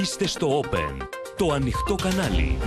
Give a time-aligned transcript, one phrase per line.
[0.00, 1.06] Είστε στο Open,
[1.36, 2.58] το ανοιχτό κανάλι.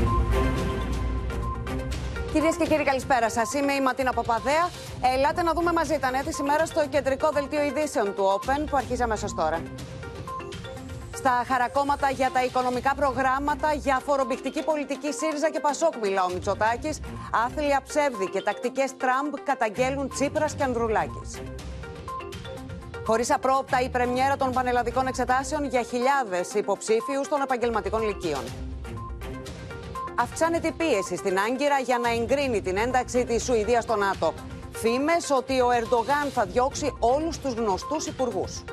[2.33, 3.53] Κυρίες και κύριοι, καλησπέρα σας.
[3.53, 4.69] Είμαι η Ματίνα Παπαδέα.
[5.15, 8.77] Ελάτε να δούμε μαζί τα νέα της ημέρας στο κεντρικό δελτίο ειδήσεων του Open που
[8.77, 9.61] αρχίζει αμέσως τώρα.
[11.15, 16.99] Στα χαρακόμματα για τα οικονομικά προγράμματα για φορομπηχτική πολιτική ΣΥΡΙΖΑ και ΠΑΣΟΚ μιλά ο Μητσοτάκης.
[17.45, 21.41] Άθλια ψεύδι και τακτικές Τραμπ καταγγέλουν Τσίπρας και Ανδρουλάκης.
[23.05, 28.43] Χωρίς απρόπτα η πρεμιέρα των πανελλαδικών εξετάσεων για χιλιάδες υποψήφιους των επαγγελματικών λυκείων.
[30.15, 34.33] Αυξάνεται η πίεση στην Άγκυρα για να εγκρίνει την ένταξη της Σουηδίας στο ΝΑΤΟ.
[34.71, 38.63] Φήμες ότι ο Ερντογάν θα διώξει όλους τους γνωστούς υπουργούς.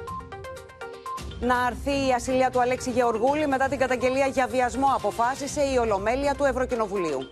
[1.40, 6.34] Να αρθεί η ασυλία του Αλέξη Γεωργούλη μετά την καταγγελία για βιασμό, αποφάσισε η Ολομέλεια
[6.34, 7.28] του Ευρωκοινοβουλίου.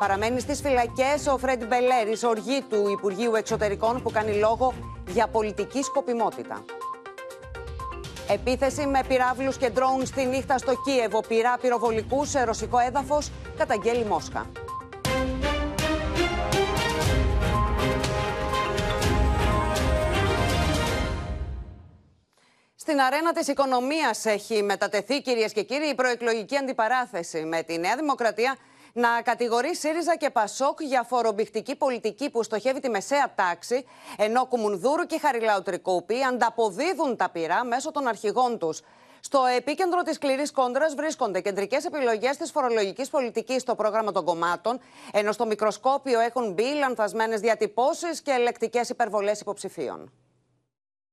[0.00, 4.74] Παραμένει στις φυλακές ο Φρέντ Μπελέρη, οργή του Υπουργείου Εξωτερικών, που κάνει λόγο
[5.08, 6.64] για πολιτική σκοπιμότητα.
[8.28, 11.20] Επίθεση με πυράβλους και ντρόουν στη νύχτα στο Κίεβο.
[11.20, 14.46] Πυρά πυροβολικούς σε ρωσικό έδαφος, καταγγέλει Μόσχα.
[22.74, 27.96] Στην αρένα της οικονομίας έχει μετατεθεί, κυρίες και κύριοι, η προεκλογική αντιπαράθεση με τη Νέα
[27.96, 28.56] Δημοκρατία
[28.92, 33.84] να κατηγορεί ΣΥΡΙΖΑ και ΠΑΣΟΚ για φορομπηχτική πολιτική που στοχεύει τη μεσαία τάξη,
[34.16, 38.82] ενώ Κουμουνδούρου και Χαριλάου Τρικούπη ανταποδίδουν τα πυρά μέσω των αρχηγών τους.
[39.20, 44.80] Στο επίκεντρο της σκληρής κόντρας βρίσκονται κεντρικές επιλογές της φορολογικής πολιτικής στο πρόγραμμα των κομμάτων,
[45.12, 50.12] ενώ στο μικροσκόπιο έχουν μπει λανθασμένες διατυπώσεις και ελεκτικές υπερβολές υποψηφίων.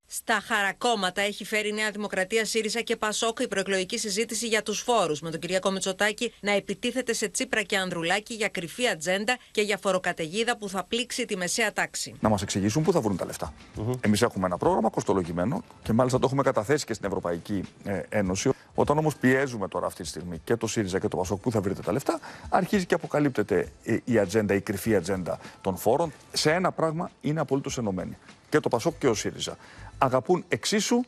[0.09, 4.80] Στα χαρακόμματα έχει φέρει η Νέα Δημοκρατία, ΣΥΡΙΖΑ και ΠΑΣΟΚ η προεκλογική συζήτηση για τους
[4.80, 9.61] φόρους, με τον Κυριακό Μητσοτάκη να επιτίθεται σε Τσίπρα και Ανδρουλάκη για κρυφή ατζέντα και
[9.61, 12.16] για φοροκαταιγίδα που θα πλήξει τη μεσαία τάξη.
[12.19, 13.53] Να μας εξηγήσουν πού θα βρουν τα λεφτά.
[13.77, 13.94] Mm-hmm.
[14.02, 18.49] Εμείς έχουμε ένα πρόγραμμα κοστολογημένο και μάλιστα το έχουμε καταθέσει και στην Ευρωπαϊκή ε, Ένωση.
[18.75, 21.61] Όταν όμως πιέζουμε τώρα αυτή τη στιγμή και το ΣΥΡΙΖΑ και το ΠΑΣΟΚ πού θα
[21.61, 23.71] βρείτε τα λεφτά, αρχίζει και αποκαλύπτεται
[24.03, 26.14] η ατζέντα, η κρυφή ατζέντα των φόρων.
[26.33, 28.17] Σε ένα πράγμα είναι απολύτως ενωμένοι.
[28.49, 29.58] Και το ΠΑΣΟΚ και ο ΣΥΡΙΖΑ
[29.97, 31.02] αγαπούν εξίσου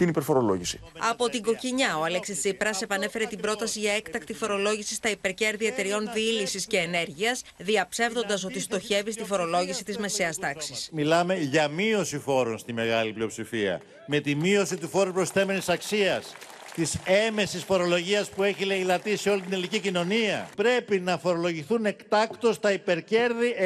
[0.00, 0.80] την υπερφορολόγηση.
[1.10, 6.10] Από την Κοκκινιά, ο Αλέξης Τσίπρας επανέφερε την πρόταση για έκτακτη φορολόγηση στα υπερκέρδη εταιριών
[6.14, 10.88] διήλυσης και ενέργειας, διαψεύδοντας ότι στοχεύει στη φορολόγηση της μεσαίας τάξης.
[10.92, 13.80] Μιλάμε για μείωση φόρων στη μεγάλη πλειοψηφία.
[14.06, 16.34] Με τη μείωση του φόρου προσθέμενης αξίας
[16.74, 20.48] της έμεσης φορολογίας που έχει λαιλατεί σε όλη την ελληνική κοινωνία.
[20.56, 23.64] Πρέπει να φορολογηθούν εκτάκτως τα υπερκέρδη 7,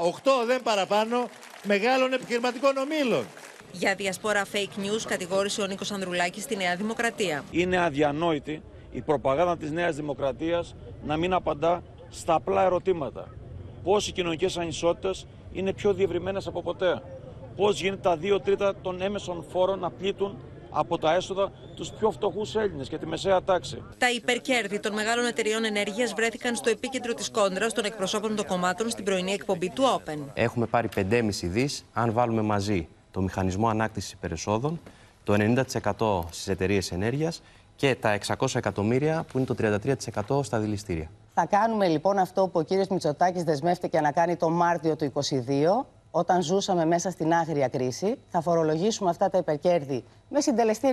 [0.00, 1.28] 8 δεν παραπάνω
[1.62, 3.26] μεγάλων επιχειρηματικών ομήλων.
[3.78, 7.44] Για διασπόρα fake news κατηγόρησε ο Νίκος Ανδρουλάκης στη Νέα Δημοκρατία.
[7.50, 13.28] Είναι αδιανόητη η προπαγάνδα της Νέας Δημοκρατίας να μην απαντά στα απλά ερωτήματα.
[13.82, 17.02] Πώς οι κοινωνικές ανισότητες είναι πιο διευρυμένες από ποτέ;
[17.56, 20.38] Πώς γίνεται τα δύο τρίτα των έμεσων φόρων να πλήττουν
[20.70, 25.26] από τα έσοδα τους πιο φτωχούς Έλληνες και τη μεσαία τάξη; Τα υπερκέρδη των μεγάλων
[25.26, 29.82] εταιριών ενέργειας βρέθηκαν στο επίκεντρο της κόντρα των εκπροσώπων των κομμάτων στην πρωινή εκπομπή του
[29.82, 30.18] Open.
[30.34, 34.80] Έχουμε πάρει 5,5 δις αν βάλουμε μαζί το μηχανισμό ανάκτησης υπερεσόδων,
[35.24, 35.34] το
[35.98, 37.42] 90% στις εταιρείες ενέργειας
[37.76, 39.54] και τα 600 εκατομμύρια που είναι το
[40.28, 41.10] 33% στα δηληστήρια.
[41.34, 45.86] Θα κάνουμε λοιπόν αυτό που ο κύριος Μητσοτάκης δεσμεύτηκε να κάνει το Μάρτιο του 2022,
[46.10, 48.18] όταν ζούσαμε μέσα στην άγρια κρίση.
[48.28, 50.88] Θα φορολογήσουμε αυτά τα υπερκέρδη με συντελεστή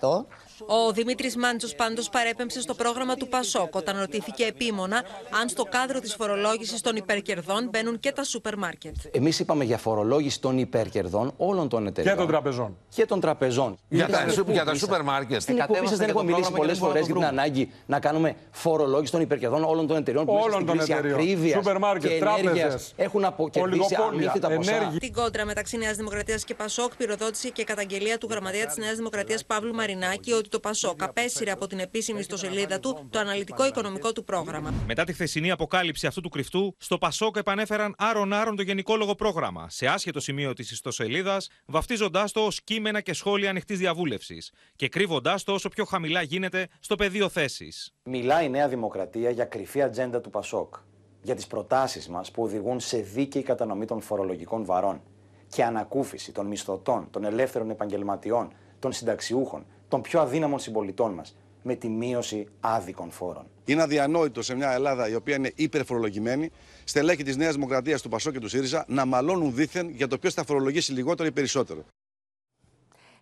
[0.00, 0.24] 90%.
[0.66, 5.02] Ο Δημήτρης Μάντσος πάντως παρέπεμψε στο πρόγραμμα του Πασόκ όταν ρωτήθηκε επίμονα
[5.40, 8.94] αν στο κάδρο της φορολόγησης των υπερκερδών μπαίνουν και τα σούπερ μάρκετ.
[9.12, 12.14] Εμείς είπαμε για φορολόγηση των υπερκερδών όλων των εταιρεών.
[12.14, 12.76] Και των τραπεζών.
[12.94, 13.78] Και των τραπεζών.
[13.88, 15.40] Για, τα, για τα σούπερ μάρκετ.
[15.40, 19.20] Στην εκπομπή σας δεν έχω μιλήσει πολλές φορές για την ανάγκη να κάνουμε φορολόγηση των
[19.20, 21.20] υπερκερδών όλων των εταιρεών που όλων των εταιρεών.
[21.54, 22.92] Σούπερ μάρκετ, τράπεζες.
[22.96, 24.94] Έχουν αποκερδίσει αμύθιτα ποσά.
[24.98, 29.44] Την κόντρα μεταξύ Νέας Δημοκρατίας και Πασόκ πυροδότησε και καταγγελία του γραμματέα της Νέας Δημοκρατίας
[29.44, 34.24] Παύλου Μαρινάκη ότι το Πασόκ απέσυρε από την επίσημη ιστοσελίδα του το αναλυτικό οικονομικό του
[34.24, 34.74] πρόγραμμα.
[34.86, 39.86] Μετά τη χθεσινή αποκάλυψη αυτού του κρυφτού, στο Πασόκ επανέφεραν άρον-άρον το γενικόλογο πρόγραμμα, σε
[39.86, 45.52] άσχετο σημείο της ιστοσελίδας, βαφτίζοντάς το ως κείμενα και σχόλια ανοιχτής διαβούλευσης και κρύβοντάς το
[45.52, 47.92] όσο πιο χαμηλά γίνεται στο πεδίο θέσης.
[48.02, 50.74] Μιλάει η Νέα Δημοκρατία για κρυφή ατζέντα του Πασόκ.
[51.22, 55.02] Για τις προτάσεις μας που οδηγούν σε δίκαιη κατανομή των φορολογικών βαρών
[55.50, 61.74] και ανακούφιση των μισθωτών, των ελεύθερων επαγγελματιών, των συνταξιούχων, των πιο αδύναμων συμπολιτών μας, με
[61.74, 63.46] τη μείωση άδικων φόρων.
[63.64, 66.50] Είναι αδιανόητο σε μια Ελλάδα η οποία είναι υπερφορολογημένη,
[66.84, 70.34] στελέχη της Νέας Δημοκρατίας, του Πασό και του ΣΥΡΙΖΑ να μαλώνουν δήθεν για το ποιος
[70.34, 71.84] θα φορολογήσει λιγότερο ή περισσότερο.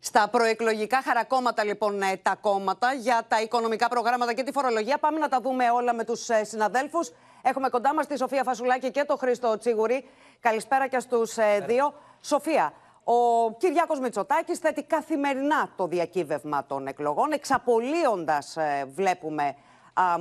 [0.01, 4.99] Στα προεκλογικά χαρακόμματα, λοιπόν, ε, τα κόμματα για τα οικονομικά προγράμματα και τη φορολογία.
[4.99, 7.11] Πάμε να τα δούμε όλα με τους ε, συναδέλφους.
[7.43, 10.05] Έχουμε κοντά μας τη Σοφία Φασουλάκη και τον Χρήστο Τσίγουρη.
[10.41, 11.95] Καλησπέρα και στους ε, δύο.
[12.21, 12.73] Σοφία,
[13.05, 19.57] Ο Κυριάκος Μητσοτάκης θέτει καθημερινά το διακύβευμα των εκλογών, εξαπολύοντας, ε, βλέπουμε,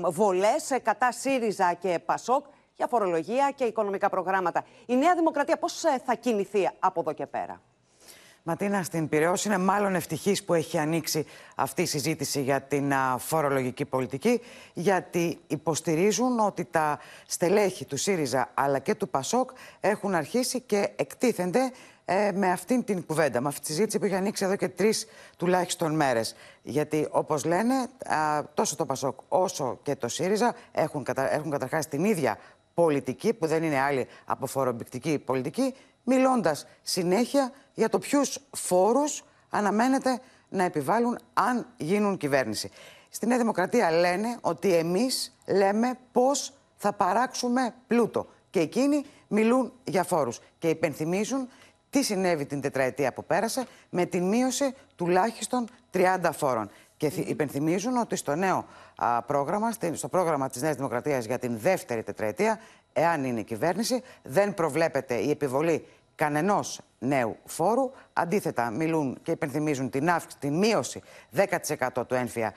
[0.09, 2.45] βολές ε, κατά ΣΥΡΙΖΑ και ΠΑΣΟΚ
[2.75, 4.65] για φορολογία και οικονομικά προγράμματα.
[4.85, 7.61] Η Νέα Δημοκρατία πώς ε, θα κινηθεί από εδώ και πέρα;
[8.49, 13.85] Ματίνα, στην Πυραιός είναι μάλλον ευτυχής που έχει ανοίξει αυτή η συζήτηση για την φορολογική
[13.85, 14.41] πολιτική,
[14.73, 19.49] γιατί υποστηρίζουν ότι τα στελέχη του ΣΥΡΙΖΑ αλλά και του ΠΑΣΟΚ
[19.79, 21.71] έχουν αρχίσει και εκτίθενται
[22.05, 25.07] ε, με αυτήν την κουβέντα, με αυτή τη συζήτηση που έχει ανοίξει εδώ και τρεις
[25.37, 26.35] τουλάχιστον μέρες.
[26.63, 27.73] Γιατί, όπως λένε,
[28.53, 31.33] τόσο το Πασόκ όσο και το ΣΥΡΙΖΑ έχουν, κατα...
[31.33, 32.37] έχουν καταρχάς την ίδια
[32.73, 35.73] πολιτική, που δεν είναι άλλη από φορομπηκτική πολιτική,
[36.07, 40.19] μιλώντας συνέχεια για το ποιους φόρους αναμένεται
[40.49, 42.69] να επιβάλλουν αν γίνουν κυβέρνηση.
[43.09, 48.27] Στην Νέα Δημοκρατία λένε ότι εμείς λέμε πώς θα παράξουμε πλούτο.
[48.49, 51.47] Και εκείνοι μιλούν για φόρους και υπενθυμίζουν
[51.89, 56.69] τι συνέβη την τετραετία που πέρασε με την μείωση τουλάχιστον 30 φόρων.
[56.97, 58.65] Και υπενθυμίζουν ότι στο νέο
[59.25, 62.59] πρόγραμμα, στο πρόγραμμα της Νέας Δημοκρατίας για την δεύτερη τετραετία,
[62.93, 65.85] εάν είναι κυβέρνηση, δεν προβλέπεται η επιβολή
[66.17, 67.91] κανενός νέου φόρου.
[68.13, 71.01] Αντίθετα, μιλούν και υπενθυμίζουν την, αύξηση, την μείωση
[71.35, 72.53] 10% του ένφια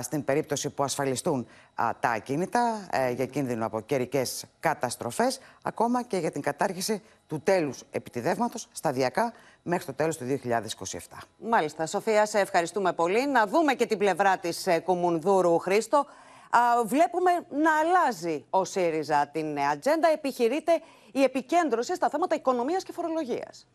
[0.00, 6.30] στην περίπτωση που ασφαλιστούν τα ακίνητα ε, για κίνδυνο από καιρικές καταστροφές, ακόμα και για
[6.30, 9.32] την κατάργηση του τέλους επιτιδεύματος σταδιακά
[9.62, 10.98] μέχρι το τέλος του 2027.
[11.38, 11.86] Μάλιστα.
[11.86, 13.26] Σοφία, σε ευχαριστούμε πολύ.
[13.26, 16.06] Να δούμε και την πλευρά της ε, Κουμουνδούρου Χρήστο.
[16.84, 20.08] βλέπουμε να αλλάζει ο ΣΥΡΙΖΑ την ατζέντα.
[20.08, 20.72] Επιχειρείται
[21.12, 23.66] η επικέντρωση στα θέματα οικονομίας και φορολογίας.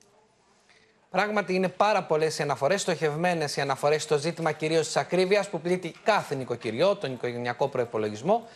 [1.09, 5.61] Πράγματι, είναι πάρα πολλές οι αναφορές, στοχευμένες οι αναφορές στο ζήτημα κυρίως της ακρίβειας που
[5.61, 8.47] πλήττει κάθε νοικοκυριό, τον οικογενειακό προπολογισμό.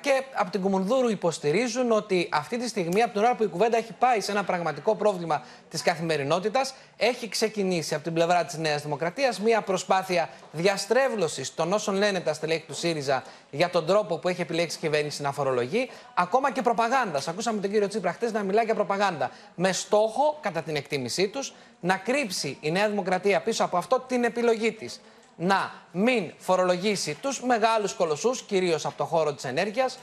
[0.00, 3.76] Και από την Κουμουνδούρου υποστηρίζουν ότι αυτή τη στιγμή, από την ώρα που η κουβέντα
[3.76, 8.82] έχει πάει σε ένα πραγματικό πρόβλημα της καθημερινότητας, έχει ξεκινήσει από την πλευρά της Νέας
[8.82, 14.28] Δημοκρατίας μια προσπάθεια διαστρέβλωσης των όσων λένε τα στελέχη του ΣΥΡΙΖΑ για τον τρόπο που
[14.28, 17.28] έχει επιλέξει η κυβέρνηση να φορολογεί, ακόμα και προπαγάνδας.
[17.28, 19.30] Ακούσαμε τον κύριο Τσίπρα χτες να μιλάει για προπαγάνδα.
[19.54, 24.24] Με στόχο, κατά την εκτίμησή τους, να κρύψει η Νέα Δημοκρατία πίσω από αυτό την
[24.24, 25.00] επιλογή της
[25.36, 29.98] να μην φορολογήσει τους μεγάλους κολοσσούς, κυρίως από το χώρο της ενέργειας.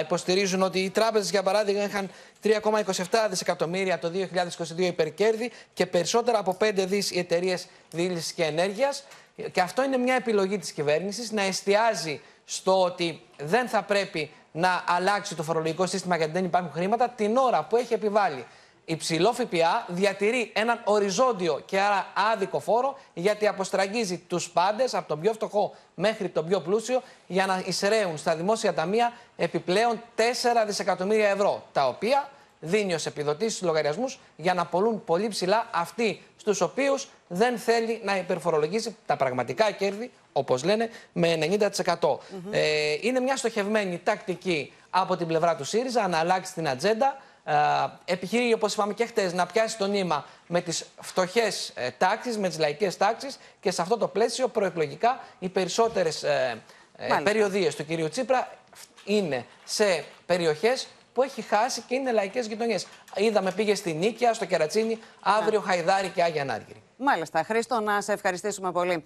[0.00, 2.10] υποστηρίζουν ότι οι τράπεζες, για παράδειγμα, είχαν
[2.42, 9.04] 3,27 δισεκατομμύρια το 2022 υπερκέρδη και περισσότερα από 5 δις οι εταιρείες διήλυσης και ενέργειας.
[9.52, 14.84] Και αυτό είναι μια επιλογή της κυβέρνησης, να εστιάζει στο ότι δεν θα πρέπει να
[14.86, 18.46] αλλάξει το φορολογικό σύστημα γιατί δεν υπάρχουν χρήματα την ώρα που έχει επιβάλει
[18.88, 25.20] υψηλό ΦΠΑ διατηρεί έναν οριζόντιο και άρα άδικο φόρο γιατί αποστραγγίζει τους πάντες από τον
[25.20, 30.20] πιο φτωχό μέχρι τον πιο πλούσιο για να εισραίουν στα δημόσια ταμεία επιπλέον 4
[30.66, 31.62] δισεκατομμύρια ευρώ.
[31.72, 32.30] Τα οποία
[32.60, 38.00] δίνει ως επιδοτήσεις στους λογαριασμούς για να πολλούν πολύ ψηλά αυτοί στους οποίους δεν θέλει
[38.04, 41.38] να υπερφορολογήσει τα πραγματικά κέρδη, όπως λένε, με
[42.00, 42.18] 90%.
[42.50, 47.16] Ε, είναι μια στοχευμένη τακτική από την πλευρά του ΣΥΡΙΖΑ να αλλάξει την ατζέντα
[47.48, 47.54] ε,
[48.04, 52.48] επιχειρεί, όπως είπαμε και χτες, να πιάσει το νήμα με τις φτωχές ε, τάξεις, με
[52.48, 56.62] τις λαϊκές τάξεις και σε αυτό το πλαίσιο προεκλογικά οι περισσότερες ε,
[56.96, 58.48] ε περιοδίες του κυρίου Τσίπρα
[59.04, 62.86] είναι σε περιοχές που έχει χάσει και είναι λαϊκές γειτονιές.
[63.14, 66.82] Είδαμε, πήγε στη Νίκαια, στο Κερατσίνη, αύριο Χαϊδάρι και Άγια Νάργυρη.
[66.96, 67.42] Μάλιστα.
[67.42, 69.04] Χρήστο, να σε ευχαριστήσουμε πολύ.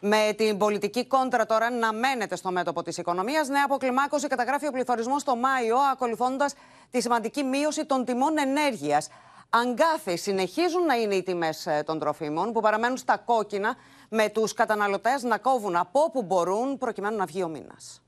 [0.00, 4.70] Με την πολιτική κόντρα τώρα να μένετε στο μέτωπο της οικονομίας, νέα αποκλιμάκωση καταγράφει ο
[4.70, 6.54] πληθωρισμός το Μάιο, ακολουθώντας
[6.90, 9.08] τη σημαντική μείωση των τιμών ενέργειας.
[9.50, 13.76] Αγκάθι συνεχίζουν να είναι οι τιμές ε, των τροφίμων που παραμένουν στα κόκκινα,
[14.08, 18.02] με τους καταναλωτές να κόβουν από όπου μπορούν προκειμένου να βγει ο μήνας.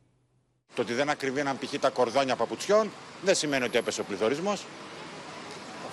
[0.75, 1.79] Το ότι δεν ακριβήναν π.χ.
[1.81, 2.91] τα κορδόνια παπουτσιών
[3.23, 4.67] δεν σημαίνει ότι έπεσε ο πληθωρισμός.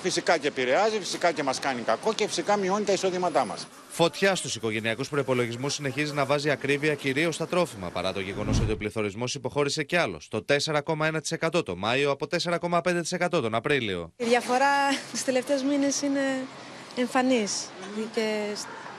[0.01, 3.67] Φυσικά και επηρεάζει, φυσικά και μας κάνει κακό και φυσικά μειώνει τα εισόδηματά μας.
[3.95, 8.71] Φωτιά στους οικογενειακούς προπολογισμού συνεχίζει να βάζει ακρίβεια κυρίως στα τρόφιμα, παρά το γεγονός ότι
[8.71, 10.45] ο πληθωρισμός υποχώρησε κι άλλο, στο
[11.51, 12.27] 4,1% το Μάιο από
[12.59, 14.11] 4,5% τον Απρίλιο.
[14.17, 16.19] Η διαφορά του τελευταίου μήνες είναι
[16.95, 17.69] εμφανής.
[18.13, 18.55] Και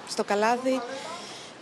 [0.08, 0.80] στο καλάδι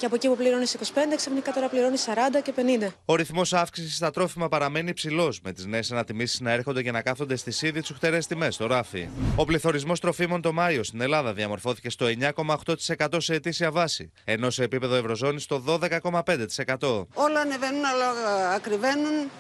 [0.05, 2.89] και από εκεί που πληρώνεις 25, ξαφνικά τώρα πληρώνεις 40 και 50.
[3.05, 7.03] Ο ρυθμός αύξησης στα τρόφιμα παραμένει υψηλός, με τις νέες ανατιμήσεις να έρχονται και να
[7.03, 9.09] κάθονται στις ήδη τσουχτερές τιμές στο ράφι.
[9.37, 14.63] Ο πληθωρισμός τροφίμων το Μάιο στην Ελλάδα διαμορφώθηκε στο 9,8% σε ετήσια βάση, ενώ σε
[14.63, 17.07] επίπεδο Ευρωζώνης στο 12,5%.
[17.15, 18.09] Όλα ανεβαίνουν, αλλά
[18.55, 19.31] ακριβένουν,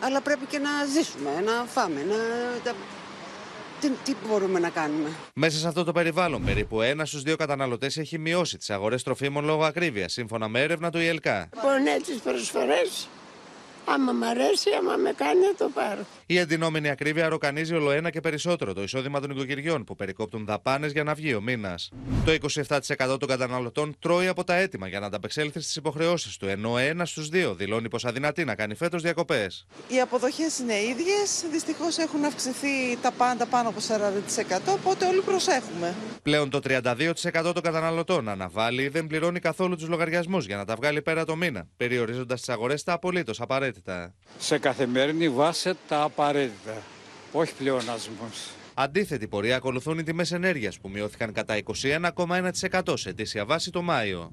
[0.00, 2.16] αλλά πρέπει και να ζήσουμε, να φάμε, να
[3.88, 7.96] τι, τι μπορούμε να κάνουμε; Μέσα σε αυτό το περιβάλλον, περίπου ένα στους δύο καταναλωτές
[7.96, 11.48] έχει μειώσει τις αγορές τροφίμων λόγω ακρίβειας, σύμφωνα με έρευνα του ΙΕΛΚΑ.
[11.54, 13.08] Λοιπόν, τις προσφορές
[13.88, 16.06] Άμα μ' αρέσει, άμα με κάνει, θα το πάρω.
[16.26, 20.92] Η εντυνόμενη ακρίβεια ροκανίζει όλο ένα και περισσότερο το εισόδημα των οικογενειών που περικόπτουν δαπάνες
[20.92, 21.90] για να βγει ο μήνας.
[22.24, 26.78] Το 27% των καταναλωτών τρώει από τα έτοιμα για να ανταπεξέλθει στις υποχρεώσεις του, ενώ
[26.78, 29.66] ένας στους δύο δηλώνει πως αδυνατεί να κάνει φέτος διακοπές.
[29.88, 31.44] Οι αποδοχές είναι ίδιες.
[31.50, 35.94] Δυστυχώς έχουν αυξηθεί τα πάντα πάνω από 40%, οπότε όλοι προσέχουμε.
[36.22, 40.74] Πλέον το 32% των καταναλωτών αναβάλει ή δεν πληρώνει καθόλου τους λογαριασμούς για να τα
[40.74, 43.75] βγάλει πέρα το μήνα, περιορίζοντας τις αγορές τα απολύτως απαραίτητα.
[44.38, 46.82] Σε καθημερινή βάση τα απαραίτητα,
[47.32, 48.32] όχι πλεονασμού.
[48.74, 54.32] Αντίθετη πορεία ακολουθούν οι τιμές ενέργειας που μειώθηκαν κατά 21,1% σε αιτήσια βάση το Μάιο.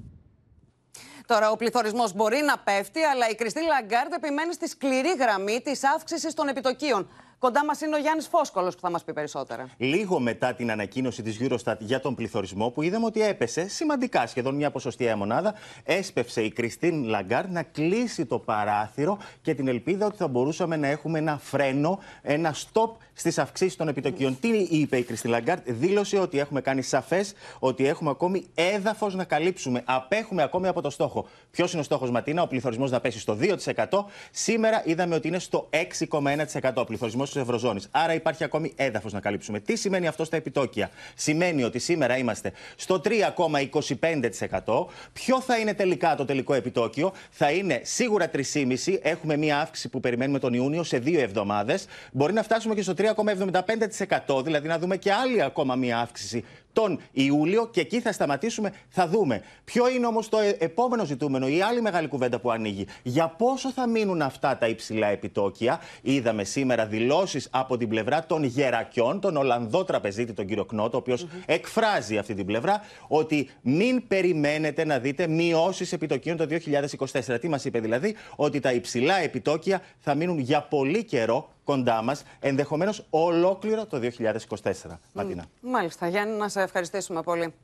[1.26, 5.84] Τώρα, ο πληθωρισμός μπορεί να πέφτει, αλλά η Κριστίν Λαγκάρντ επιμένει στη σκληρή γραμμή της
[5.84, 7.08] αύξησης των επιτοκίων.
[7.44, 9.68] Κοντά μας είναι ο Γιάννης Φόσκολος που θα μας πει περισσότερα.
[9.76, 14.54] Λίγο μετά την ανακοίνωση της Eurostat για τον πληθωρισμό, που είδαμε ότι έπεσε σημαντικά, σχεδόν
[14.54, 20.16] μια ποσοστιαία μονάδα, έσπευσε η Κριστίν Λαγκάρ να κλείσει το παράθυρο και την ελπίδα ότι
[20.16, 24.40] θα μπορούσαμε να έχουμε ένα φρένο, ένα stop στις αυξήσεις των επιτοκίων.
[24.40, 29.24] Τι είπε η Κριστίν Λαγκάρ, δήλωσε ότι έχουμε κάνει σαφές ότι έχουμε ακόμη έδαφος να
[29.24, 29.82] καλύψουμε.
[29.84, 31.26] Απέχουμε ακόμη από το στόχο.
[31.50, 34.04] Ποιος είναι ο στόχος, Ματίνα, ο πληθωρισμός να πέσει στο 2%.
[34.30, 37.88] Σήμερα είδαμε ότι είναι στο 6,1% ο πληθωρισμός της Ευρωζώνης.
[37.90, 39.60] Άρα υπάρχει ακόμη έδαφος να καλύψουμε.
[39.60, 44.86] Τι σημαίνει αυτό στα επιτόκια; Σημαίνει ότι σήμερα είμαστε στο 3,25%.
[45.12, 48.98] Ποιο θα είναι τελικά το τελικό επιτόκιο; Θα είναι σίγουρα 3,5%.
[49.02, 51.86] Έχουμε μία αύξηση που περιμένουμε τον Ιούνιο σε δύο εβδομάδες.
[52.12, 54.44] Μπορεί να φτάσουμε και στο 3,75%.
[54.44, 59.08] Δηλαδή να δούμε και άλλη ακόμα μία αύξηση τον Ιούλιο και εκεί θα σταματήσουμε, θα
[59.08, 59.42] δούμε.
[59.64, 62.86] Ποιο είναι όμως το ε- επόμενο ζητούμενο, η άλλη μεγάλη κουβέντα που ανοίγει.
[63.02, 65.80] Για πόσο θα μείνουν αυτά τα υψηλά επιτόκια.
[66.02, 71.00] Είδαμε σήμερα δηλώσεις από την πλευρά των γερακιών, τον Ολλανδό τραπεζίτη, τον κύριο Κνότο, ο
[71.00, 71.16] οποιο
[71.46, 77.40] εκφράζει αυτή την πλευρά, ότι μην περιμένετε να δείτε μειώσεις επιτοκίων το 2024.
[77.40, 82.22] Τι μας είπε δηλαδή, ότι τα υψηλά επιτόκια θα μείνουν για πολύ καιρό κοντά μας,
[82.40, 85.00] ενδεχομένως ολόκληρο το 2024.
[85.12, 85.44] Ματίνα.
[85.60, 87.54] Μάλιστα, Γιάννη, να σε ευχαριστήσουμε πολύ.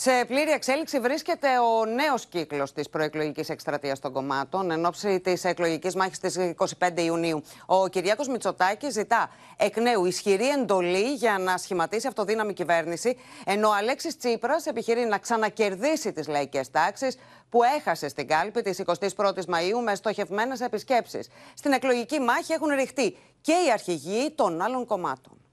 [0.00, 5.44] Σε πλήρη εξέλιξη βρίσκεται ο νέος κύκλος της προεκλογικής εκστρατείας των κομμάτων εν ώψη της
[5.44, 6.36] εκλογικής μάχης της
[6.78, 7.42] 25 Ιουνίου.
[7.66, 13.72] Ο Κυριάκος Μητσοτάκης ζητά εκ νέου ισχυρή εντολή για να σχηματίσει αυτοδύναμη κυβέρνηση, ενώ ο
[13.72, 18.82] Αλέξης Τσίπρας επιχειρεί να ξανακερδίσει τις λαϊκές τάξεις που έχασε στην κάλπη της
[19.16, 21.28] 21η Μαου με στοχευμένες επισκέψεις.
[21.54, 25.47] Στην εκλογική μάχη έχουν ρηχτεί και οι αρχηγοί των άλλων κομμάτων.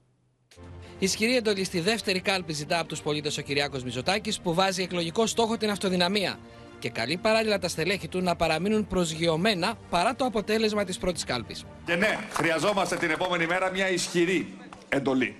[0.98, 5.26] Ισχυρή εντολή στη δεύτερη κάλπη ζητά από τους πολίτες ο Κυριάκος Μητσοτάκη που βάζει εκλογικό
[5.26, 6.38] στόχο την αυτοδυναμία
[6.78, 11.64] και καλεί παράλληλα τα στελέχη του να παραμείνουν προσγειωμένα παρά το αποτέλεσμα της πρώτης κάλπης.
[11.84, 14.54] Και ναι, χρειαζόμαστε την επόμενη μέρα μια ισχυρή
[14.88, 15.36] εντολή.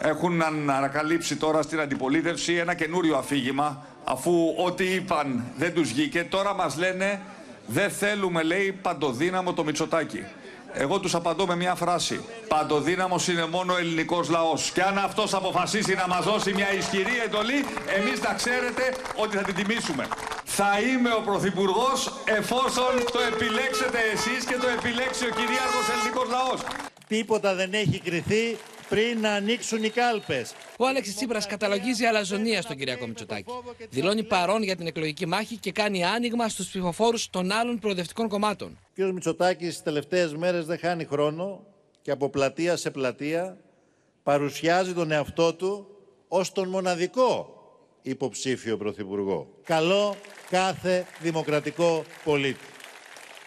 [0.00, 6.54] Έχουν ανακαλύψει τώρα στην αντιπολίτευση ένα καινούριο αφήγημα, αφού ό,τι είπαν δεν τους βγήκε, τώρα
[6.54, 7.20] μας λένε
[7.66, 10.24] δεν θέλουμε, λέει, παντοδύναμο το Μητσοτάκι.
[10.76, 12.24] Εγώ τους απαντώ με μια φράση.
[12.48, 14.70] Παντοδύναμος είναι μόνο ο ελληνικός λαός.
[14.70, 17.64] Και αν αυτός αποφασίσει να μας δώσει μια ισχυρή εντολή,
[17.98, 20.08] εμείς να ξέρετε ότι θα την τιμήσουμε.
[20.44, 26.60] Θα είμαι ο Πρωθυπουργός εφόσον το επιλέξετε εσείς και το επιλέξει ο κυρίαρχος ελληνικός λαός.
[27.06, 28.56] Τίποτα δεν έχει κρυθεί
[28.88, 30.54] πριν να ανοίξουν οι κάλπες.
[30.78, 33.52] Ο Άλεξη Τσίπρας καταλογίζει αλαζονία στον Κυριακό Μητσοτάκη.
[33.90, 38.78] Δηλώνει παρόν για την εκλογική μάχη και κάνει άνοιγμα στους ψηφοφόρους των άλλων προοδευτικών κομμάτων.
[38.98, 39.12] Ο κ.
[39.12, 41.66] Μητσοτάκης τις τελευταίες μέρες δεν χάνει χρόνο
[42.02, 43.58] και από πλατεία σε πλατεία
[44.22, 45.86] παρουσιάζει τον εαυτό του
[46.28, 47.48] ως τον μοναδικό
[48.02, 49.48] υποψήφιο πρωθυπουργό.
[49.64, 50.16] Καλό
[50.50, 52.64] κάθε δημοκρατικό πολίτη.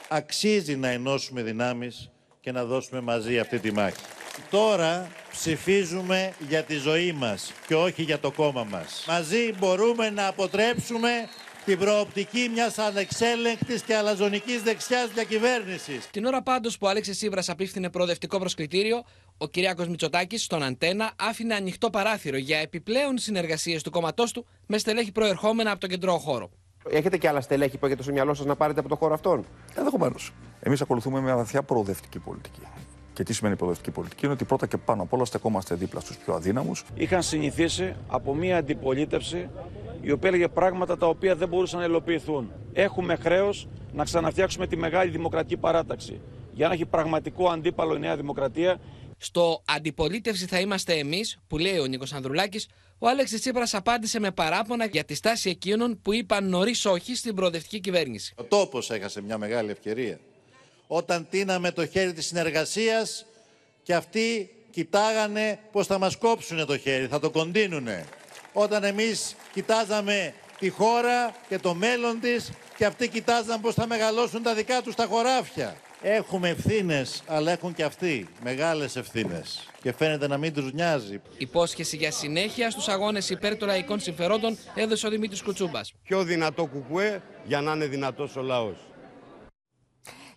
[0.09, 2.11] Αξίζει να ενώσουμε δυνάμεις
[2.47, 4.01] και να δώσουμε μαζί αυτή τη μάχη.
[4.49, 9.05] Τώρα ψηφίζουμε για τη ζωή μας και όχι για το κόμμα μας.
[9.07, 11.09] Μαζί μπορούμε να αποτρέψουμε
[11.65, 16.07] την προοπτική μιας ανεξέλεγκτης και αλαζονικής δεξιάς διακυβέρνησης.
[16.11, 19.03] Την ώρα πάντως που ο Άλεξη Σίβρας απίφθινε προοδευτικό προσκλητήριο,
[19.37, 24.77] ο Κυριάκος Μητσοτάκης στον Αντένα άφηνε ανοιχτό παράθυρο για επιπλέον συνεργασίες του κόμματός του με
[24.77, 26.49] στελέχη προερχόμενα από τον κεντρό χώρο.
[26.89, 29.45] Έχετε και άλλα στελέχη που έχετε στο μυαλό σας να πάρετε από το χώρο αυτόν;
[29.75, 30.31] Ενδεχομένως.
[30.67, 32.59] Εμείς ακολουθούμε μια βαθιά προοδευτική πολιτική.
[33.13, 36.17] Και τι σημαίνει προοδευτική πολιτική, είναι ότι πρώτα και πάνω απ' όλα στεκόμαστε δίπλα στους
[36.17, 36.83] πιο αδύναμους.
[36.95, 39.49] Είχαν συνηθίσει από μια αντιπολίτευση
[40.01, 42.51] η οποία έλεγε πράγματα τα οποία δεν μπορούσαν να υλοποιηθούν.
[42.73, 46.21] Έχουμε χρέος να ξαναφτιάξουμε τη μεγάλη δημοκρατική παράταξη.
[46.53, 48.79] Για να έχει πραγματικό αντίπαλο η Νέα Δημοκρατία.
[49.17, 54.31] Στο αντιπολίτευση θα είμαστε εμείς, που λέει ο Νίκος Ανδρουλάκης, ο Άλεξης Τσίπρας απάντησε με
[54.31, 58.33] παράπονα για τη στάση εκείνων που είπαν νωρίς όχι στην προοδευτική κυβέρνηση.
[58.37, 60.19] Ο τόπος έχασε μια μεγάλη ευκαιρία.
[60.87, 63.25] Όταν τίναμε το χέρι της συνεργασίας
[63.83, 68.05] και αυτοί κοιτάγανε πώς θα μας κόψουνε το χέρι, θα το κοντίνουνε.
[68.53, 74.43] Όταν εμείς κοιτάζαμε τη χώρα και το μέλλον της και αυτοί κοιτάζαν πώς θα μεγαλώσουν
[74.43, 75.75] τα δικά τους τα χωράφια.
[76.01, 79.69] Έχουμε ευθύνες, αλλά έχουν και αυτοί μεγάλες ευθύνες.
[79.81, 81.21] Και φαίνεται να μην τους νοιάζει.
[81.37, 85.93] Υπόσχεση για συνέχεια στους αγώνες υπέρ των λαϊκών συμφερόντων έδωσε ο Δημήτρης Κουτσούμπας.
[86.03, 88.77] Πιο δυνατό κουκουέ για να είναι δυνατός ο λαός.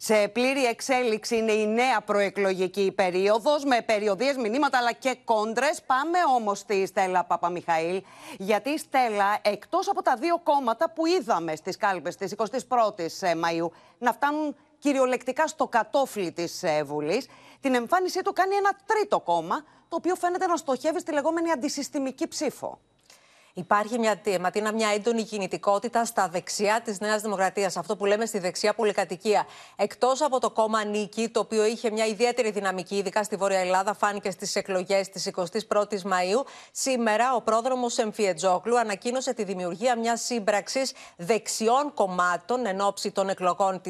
[0.02, 5.82] Σε πλήρη εξέλιξη είναι η νέα προεκλογική περίοδος με περιοδίες, μηνύματα αλλά και κόντρες.
[5.82, 8.02] Πάμε όμως στη Στέλλα Παπαμιχαήλ,
[8.38, 13.68] γιατί η Στέλλα εκτός από τα δύο κόμματα που είδαμε στις κάλπες της 21ης Μαΐου
[13.98, 17.28] να φτάνουν κυριολεκτικά στο κατόφλι της ε, Βουλής,
[17.60, 22.28] την εμφάνισή του κάνει ένα τρίτο κόμμα, το οποίο φαίνεται να στοχεύει στη λεγόμενη αντισυστημική
[22.28, 22.78] ψήφο.
[23.60, 27.76] Υπάρχει μια, Ματίνα, μια έντονη κινητικότητα στα δεξιά της Νέας Δημοκρατίας.
[27.76, 29.46] Αυτό που λέμε στη δεξιά πολυκατοικία.
[29.76, 33.94] Εκτός από το κόμμα Νίκη, το οποίο είχε μια ιδιαίτερη δυναμική, ειδικά στη Βόρεια Ελλάδα,
[33.94, 36.44] φάνηκε στις εκλογές της 21η Μαου.
[36.72, 43.80] Σήμερα ο πρόδρομος Εμφιετζόκλου ανακοίνωσε τη δημιουργία μιας σύμπραξης δεξιών κομμάτων εν ώψη των εκλογών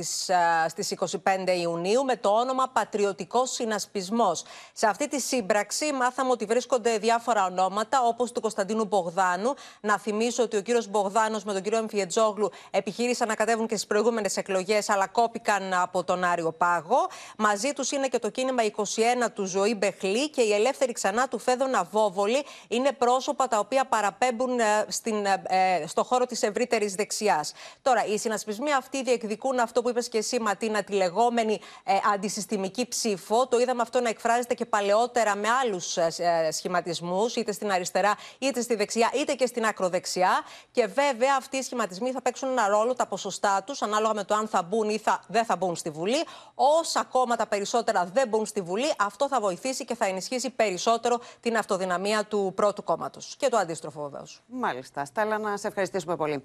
[0.69, 1.17] στις 25
[1.61, 4.43] Ιουνίου με το όνομα Πατριωτικός Συνασπισμός.
[4.73, 10.43] Σε αυτή τη σύμπραξη μάθαμε ότι βρίσκονται διάφορα ονόματα, όπως του Κωνσταντίνου Μπογδάνου να θυμίσω
[10.43, 14.89] ότι ο κύριος Μπογδάνος με τον κύριο Εμφιετζόγλου επιχείρησαν να κατέβουν και στις προηγούμενες εκλογές,
[14.89, 17.09] αλλά κόπηκαν από τον Άριο Πάγο.
[17.39, 21.39] Μαζί τους είναι και το κίνημα 21 του Ζωή Μπεχλή και η ελεύθερη ξανά του
[21.39, 22.45] Φέδωνα Βόβολη.
[22.69, 27.53] Είναι πρόσωπα τα οποία παραπέμπουν ε, στην, ε, ε, στο χώρο της ευρύτερης δεξιάς.
[27.83, 32.89] Τώρα, οι συνασπισμοί αυτοί διεκδικούν αυτό που είπες και εσύ, Ματίνα, τη λεγόμενη ε, αντισυστημική
[32.89, 33.47] ψήφο.
[33.47, 38.61] Το είδαμε αυτό να εκφράζεται και παλαιότερα με άλλους ε, σχηματισμούς, είτε στην αριστερά, είτε
[38.61, 40.43] στη δεξιά, είτε και στην ακροδεξιά.
[40.71, 44.35] Και βέβαια αυτοί οι σχηματισμοί θα παίξουν ένα ρόλο τα ποσοστά τους, ανάλογα με το
[44.35, 46.25] αν θα μπουν ή θα, δεν θα μπουν στη Βουλή.
[46.55, 51.57] Όσα κόμματα περισσότερα δεν μπουν στη Βουλή, αυτό θα βοηθήσει και θα ενισχύσει περισσότερο την
[51.57, 53.35] αυτοδυναμία του πρώτου κόμματος.
[53.39, 54.41] Και το αντίστροφο βεβαίως.
[54.47, 55.05] Μάλιστα.
[55.05, 56.45] Στέλλα, να σε ευχαριστήσουμε πολύ.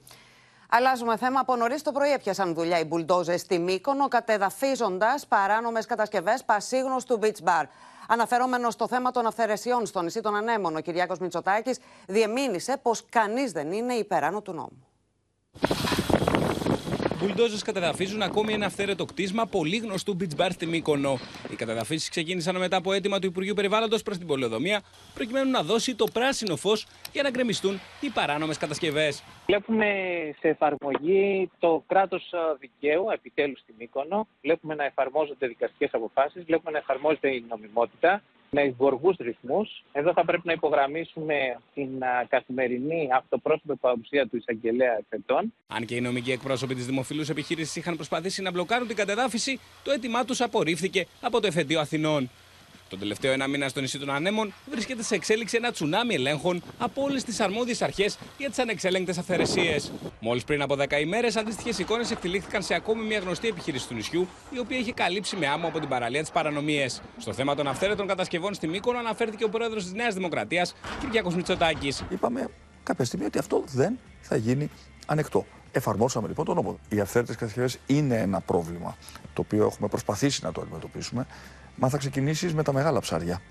[0.70, 1.40] Αλλάζουμε θέμα.
[1.40, 7.44] Από νωρίς το πρωί έπιασαν δουλειά οι μπουλντόζες στη Μύκονο, κατεδαφίζοντας παράνομες κατασκευές πασίγνωστου beach
[7.44, 7.64] bar.
[8.08, 13.52] Αναφερόμενος στο θέμα των αυθαιρεσιών στο νησί των Ανέμων, ο Κυριάκος Μητσοτάκης διεμήνυσε πως κανείς
[13.52, 14.88] δεν είναι υπεράνω του νόμου.
[17.26, 21.18] Μπουλντόζες καταδαφίζουν ακόμη ένα αυθαίρετο κτίσμα πολύ γνωστού beach bar στη Μύκονο.
[21.52, 24.82] Οι καταδαφίσεις ξεκίνησαν μετά από αίτημα του Υπουργείου Περιβάλλοντος προς την πολεοδομία,
[25.14, 29.24] προκειμένου να δώσει το πράσινο φως για να γκρεμιστούν οι παράνομες κατασκευές.
[29.46, 29.86] Βλέπουμε
[30.40, 34.28] σε εφαρμογή το κράτος δικαίου επιτέλους στη Μύκονο.
[34.42, 39.84] Βλέπουμε να εφαρμόζονται δικαστικές αποφάσεις, βλέπουμε να εφαρμόζεται η νομιμότητα με γοργούς ρυθμούς.
[39.92, 41.36] Εδώ θα πρέπει να υπογραμμίσουμε
[41.74, 41.90] την
[42.28, 45.54] καθημερινή αυτοπρόσωπη παρουσία του εισαγγελέα εφετών.
[45.68, 49.92] Αν και οι νομικοί εκπρόσωποι της δημοφιλούς επιχείρησης είχαν προσπαθήσει να μπλοκάρουν την κατεδάφιση, το
[49.92, 52.30] αίτημά τους απορρίφθηκε από το Εφετείο Αθηνών.
[52.96, 57.02] Τον τελευταίο ένα μήνα στο νησί των Ανέμων βρίσκεται σε εξέλιξη ένα τσουνάμι ελέγχων από
[57.02, 59.92] όλες τις αρμόδιες αρχές για τις ανεξέλεγκτες αυθαιρεσίες.
[60.20, 64.28] Μόλις πριν από 10 ημέρες, αντίστοιχες εικόνες εκτελήθηκαν σε ακόμη μια γνωστή επιχείρηση του νησιού,
[64.50, 67.02] η οποία είχε καλύψει με άμμο από την παραλία της παρανομίες.
[67.18, 72.04] Στο θέμα των αυθαίρετων κατασκευών στη Μύκονο αναφέρθηκε ο πρόεδρος της Νέας Δημοκρατίας, Κυριάκο Μητσοτάκης.
[72.10, 72.48] Είπαμε
[72.84, 74.70] κάποια στιγμή ότι αυτό δεν θα γίνει
[75.06, 75.46] ανεκτό.
[75.72, 76.80] Εφαρμόσαμε λοιπόν τον νόμο.
[76.90, 78.98] Οι αυθαίρετες κατασκευές είναι ένα πρόβλημα
[79.34, 81.28] το οποίο έχουμε προσπαθήσει να το αντιμετωπίσουμε.
[81.78, 83.42] Μα θα ξεκινήσεις με τα μεγάλα ψάρια,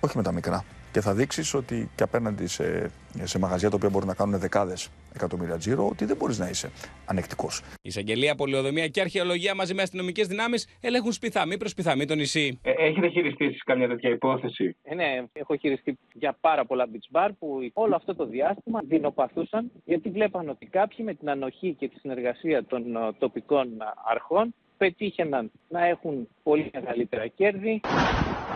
[0.00, 0.64] όχι με τα μικρά.
[0.92, 2.90] Και θα δείξεις ότι και απέναντι σε,
[3.22, 6.70] σε μαγαζιά τα οποία μπορούν να κάνουν δεκάδες εκατομμύρια τζίρο, ότι δεν μπορείς να είσαι
[7.06, 7.60] ανεκτικός.
[7.60, 12.58] Η εισαγγελία, πολιοδομία και αρχαιολογία μαζί με αστυνομικές δυνάμεις ελέγχουν σπιθαμή προ σπιθαμή το νησί.
[12.62, 17.18] Ε, έχετε χειριστεί εσείς καμιά τέτοια υπόθεση; Ε, ναι, έχω χειριστεί για πάρα πολλά beach
[17.18, 21.88] bar που όλο αυτό το διάστημα δεινοπαθούσαν γιατί βλέπαν ότι κάποιοι με την ανοχή και
[21.88, 23.68] τη συνεργασία των ε, τοπικών
[24.10, 27.80] αρχών πετύχαιναν να έχουν πολύ μεγαλύτερα κέρδη.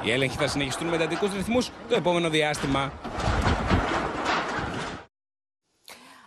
[0.04, 2.92] Οι έλεγχοι θα συνεχιστούν με εντατικούς ρυθμούς το επόμενο διάστημα.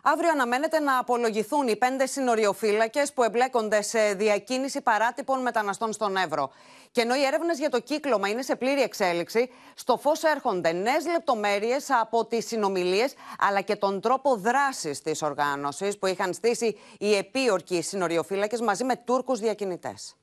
[0.04, 6.52] Αύριο αναμένεται να απολογηθούν οι πέντε συνοριοφύλακες που εμπλέκονται σε διακίνηση παράτυπων μεταναστών στον Εύρο.
[6.92, 11.06] Και ενώ οι έρευνες για το κύκλωμα είναι σε πλήρη εξέλιξη, στο φως έρχονται νέες
[11.06, 17.16] λεπτομέρειες από τις συνομιλίες αλλά και τον τρόπο δράσης της οργάνωσης που είχαν στήσει οι
[17.16, 20.14] επίορκοι συνοριοφύλακες μαζί με Τούρκους διακινητές.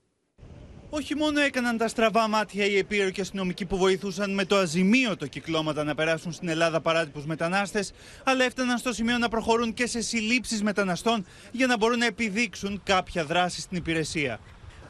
[0.90, 5.85] Όχι μόνο έκαναν τα στραβά μάτια οι επίρροκοι αστυνομικοί που βοηθούσαν με το αζημίωτο κυκλώματα
[5.85, 7.92] να περάσουν στην Ελλάδα παράτυπου μετανάστες,
[8.24, 12.81] αλλά έφταναν στο σημείο να προχωρούν και σε συλλήψεις μεταναστών για να μπορούν να επιδείξουν
[12.85, 14.40] κάποια δράση στην υπηρεσία.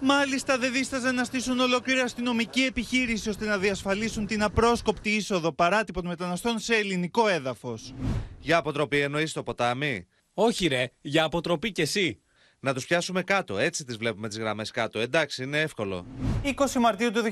[0.00, 6.06] Μάλιστα δεν δίσταζαν να στήσουν ολόκληρη αστυνομική επιχείρηση ώστε να διασφαλίσουν την απρόσκοπτη είσοδο παράτυπων
[6.06, 7.94] μεταναστών σε ελληνικό έδαφος.
[8.40, 12.20] Για αποτροπή εννοείς το ποτάμι; Όχι, ρε, για αποτροπή κι εσύ.
[12.60, 13.58] Να τους πιάσουμε κάτω.
[13.58, 14.98] Έτσι τις βλέπουμε τις γραμμές κάτω.
[14.98, 16.06] Εντάξει, είναι εύκολο.
[16.42, 17.22] 20 Μαρτίου του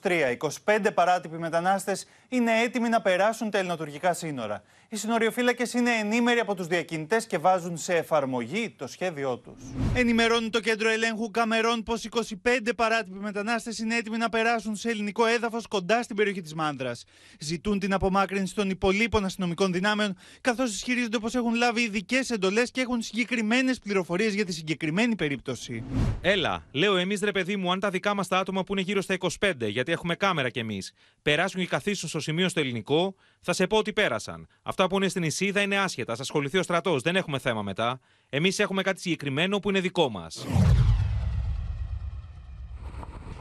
[0.00, 4.62] 2023, 25 παράτυποι μετανάστες είναι έτοιμοι να περάσουν τα ελληνοτουρκικά σύνορα.
[4.92, 9.62] Οι συνοριοφύλακες είναι ενήμεροι από τους διακινητές και βάζουν σε εφαρμογή το σχέδιό τους.
[9.94, 15.26] Ενημερώνει το κέντρο ελέγχου Καμερών πως 25 παράτυποι μετανάστες είναι έτοιμοι να περάσουν σε ελληνικό
[15.26, 17.04] έδαφος κοντά στην περιοχή της Μάνδρας.
[17.40, 22.80] Ζητούν την απομάκρυνση των υπολείπων αστυνομικών δυνάμεων, καθώς ισχυρίζονται πως έχουν λάβει ειδικές εντολές και
[22.80, 25.84] έχουν συγκεκριμένες πληροφορίες για τη συγκεκριμένη περίπτωση.
[26.20, 29.00] Έλα, λέω εμείς ρε παιδί μου, αν τα δικά μας τα άτομα που είναι γύρω
[29.00, 33.52] στα 25, γιατί έχουμε κάμερα κι εμείς, περάσουν και καθίσουν στο σημείο στο ελληνικό, θα
[33.52, 34.48] σε πω ότι πέρασαν.
[34.82, 36.14] Αυτά που είναι στην Ισίδα είναι άσχετα.
[36.14, 37.02] Θα ασχοληθεί ο στρατός.
[37.02, 38.00] Δεν έχουμε θέμα μετά.
[38.28, 40.46] Εμείς έχουμε κάτι συγκεκριμένο που είναι δικό μας.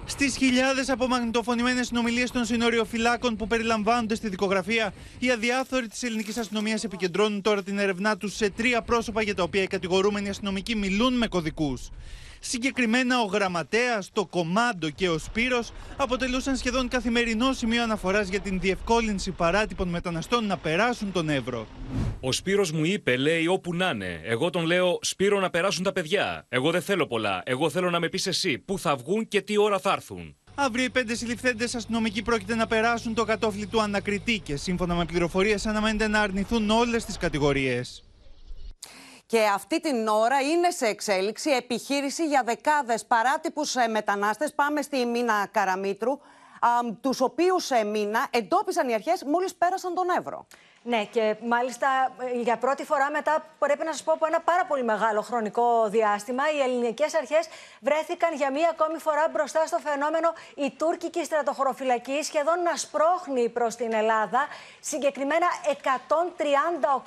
[0.06, 6.84] Στις χιλιάδες απομαγνητοφωνημένες συνομιλίες των συνοριοφυλάκων που περιλαμβάνονται στη δικογραφία, οι αδιάφοροι της ελληνικής αστυνομίας
[6.84, 11.18] επικεντρώνουν τώρα την ερευνά τους σε τρία πρόσωπα για τα οποία οι κατηγορούμενοι αστυνομικοί μιλούν
[11.18, 11.90] με κωδικούς.
[12.40, 18.60] Συγκεκριμένα ο γραμματέας, το κομάντο και ο Σπύρος αποτελούσαν σχεδόν καθημερινό σημείο αναφοράς για την
[18.60, 21.68] διευκόλυνση παράτυπων μεταναστών να περάσουν τον Εύρο.
[22.20, 24.22] Ο Σπύρος μου είπε, λέει, όπου να είναι.
[24.24, 26.46] Εγώ τον λέω, Σπύρο να περάσουν τα παιδιά.
[26.50, 27.42] Εγώ δεν θέλω πολλά.
[27.46, 30.36] Εγώ θέλω να με πεις εσύ πού θα βγουν και τι ώρα θα έρθουν.
[30.56, 35.06] Αύριο οι πέντε συλληφθέντες αστυνομικοί πρόκειται να περάσουν το κατόφλι του ανακριτή και σύμφωνα με
[35.06, 38.04] πληροφορίες αναμένεται να αρνηθούν όλες τις κατηγορίες.
[39.30, 44.54] Και αυτή την ώρα είναι σε εξέλιξη επιχείρηση για δεκάδες παράτυπους ε, μετανάστες.
[44.54, 46.20] Πάμε στη Μίνα Καραμίτρου,
[47.02, 50.46] τους οποίους ε, Μίνα εντόπισαν οι αρχές μόλις πέρασαν τον Εύρο.
[50.84, 51.88] Ναι, και μάλιστα
[52.20, 55.88] ε, για πρώτη φορά μετά, πρέπει να σας πω, από ένα πάρα πολύ μεγάλο χρονικό
[55.88, 57.48] διάστημα, οι ελληνικές αρχές
[57.80, 63.76] βρέθηκαν για μία ακόμη φορά μπροστά στο φαινόμενο η τουρκική στρατοχωροφυλακή σχεδόν να σπρώχνει προς
[63.76, 64.48] την Ελλάδα.
[64.80, 65.48] Συγκεκριμένα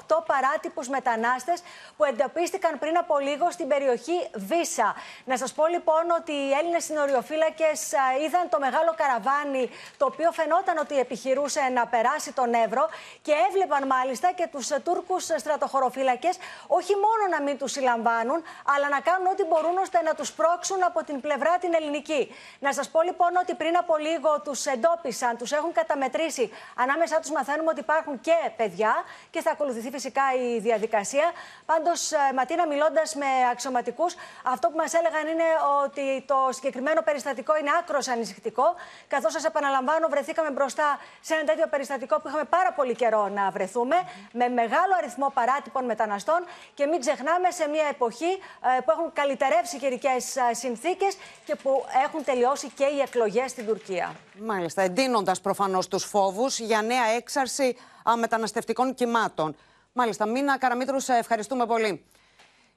[0.06, 1.62] 138 παράτυπους μετανάστες
[1.96, 4.94] που εντοπίστηκαν πριν από λίγο στην περιοχή Βίσα.
[5.24, 7.92] Να σας πω λοιπόν ότι οι Έλληνες συνοριοφύλακες
[8.26, 12.88] είδαν το μεγάλο καραβάνι το οποίο φαινόταν ότι επιχειρούσε να περάσει τον Εύρο
[13.22, 17.72] και έβλεπαν έβλεπαν μάλιστα και τους ε, Τούρκους ε, στρατοχωροφύλακες όχι μόνο να μην τους
[17.72, 18.42] συλλαμβάνουν,
[18.74, 22.34] αλλά να κάνουν ό,τι μπορούν ώστε να τους πρόξουν από την πλευρά την ελληνική.
[22.58, 26.50] Να σας πω λοιπόν ότι πριν από λίγο τους εντόπισαν, τους έχουν καταμετρήσει.
[26.76, 28.94] Ανάμεσά τους μαθαίνουμε ότι υπάρχουν και παιδιά
[29.30, 31.26] και θα ακολουθηθεί φυσικά η διαδικασία.
[31.66, 35.48] Πάντως, ε, Ματίνα, μιλώντας με αξιωματικούς, αυτό που μας έλεγαν είναι
[35.84, 38.74] ότι το συγκεκριμένο περιστατικό είναι άκρος ανησυχητικό.
[39.08, 43.50] Καθώς σας επαναλαμβάνω, βρεθήκαμε μπροστά σε ένα τέτοιο περιστατικό που είχαμε πάρα πολύ καιρό να
[43.52, 43.96] βρεθούμε
[44.32, 46.40] με μεγάλο αριθμό παράτυπων μεταναστών
[46.74, 48.32] και μην ξεχνάμε σε μια εποχή
[48.76, 53.66] ε, που έχουν καλυτερεύσει καιρικές ε, συνθήκες και που έχουν τελειώσει και οι εκλογές στην
[53.66, 54.14] Τουρκία.
[54.40, 57.76] Μάλιστα, εντείνοντας προφανώς τους φόβους για νέα έξαρση
[58.18, 59.56] μεταναστευτικών κυμάτων.
[59.92, 62.04] Μάλιστα, Μίνα Καραμίτρου, σε ευχαριστούμε πολύ.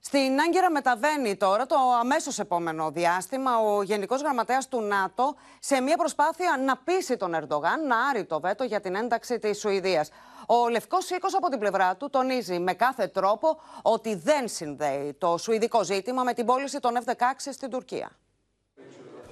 [0.08, 5.98] Στην Άγκυρα μεταβαίνει τώρα το αμέσως επόμενο διάστημα ο Γενικός Γραμματέας του ΝΑΤΟ σε μια
[5.98, 10.10] προσπάθεια να πείσει τον Ερντογάν να άρει το βέτο για την ένταξη της Σουηδίας.
[10.48, 15.38] Ο Λευκός Οίκος από την πλευρά του τονίζει με κάθε τρόπο ότι δεν συνδέει το
[15.38, 17.14] σουηδικό ζήτημα με την πώληση των F-16
[17.52, 18.12] στην Τουρκία.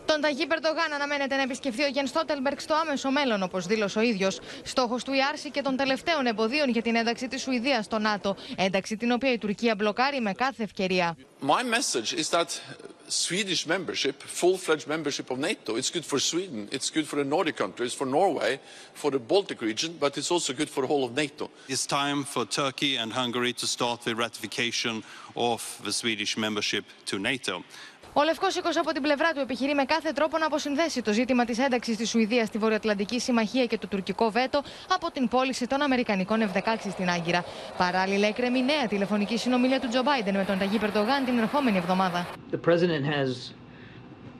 [0.05, 4.01] Τον Ταγί Περτογάν αναμένεται να επισκεφθεί ο Γιάνν Στότελμπεργκ στο άμεσο μέλλον, όπως δήλωσε ο
[4.01, 4.39] ίδιος.
[4.63, 8.35] Στόχος του η άρση και των τελευταίων εμποδίων για την ένταξη της Σουηδίας στο ΝΑΤΟ.
[8.55, 11.17] Ένταξη την οποία η Τουρκία μπλοκάρει με κάθε ευκαιρία.
[11.41, 12.47] My message is that
[13.13, 17.55] Swedish membership, full-fledged membership of NATO, it's good for Sweden, it's good for the Nordic
[17.55, 18.59] countries, for Norway,
[18.93, 21.51] for the Baltic region, but it's also good for the whole of NATO.
[21.67, 25.03] It's time for Turkey and Hungary to start the ratification
[25.35, 27.63] of the Swedish membership to NATO.
[28.15, 31.45] Ο Λευκός Οίκος από την πλευρά του επιχειρεί με κάθε τρόπο να αποσυνδέσει το ζήτημα
[31.45, 34.61] της ένταξης της Σουηδίας στη Βορειοατλαντική Συμμαχία και το τουρκικό βέτο
[34.93, 37.43] από την πώληση των Αμερικανικών F-16 στην Άγκυρα.
[37.77, 42.27] Παράλληλα, έκρεμει νέα τηλεφωνική συνομιλία του Τζο Μπάιντεν με τον Ταγί Περτογάν την ερχόμενη εβδομάδα.
[42.51, 43.62] The president has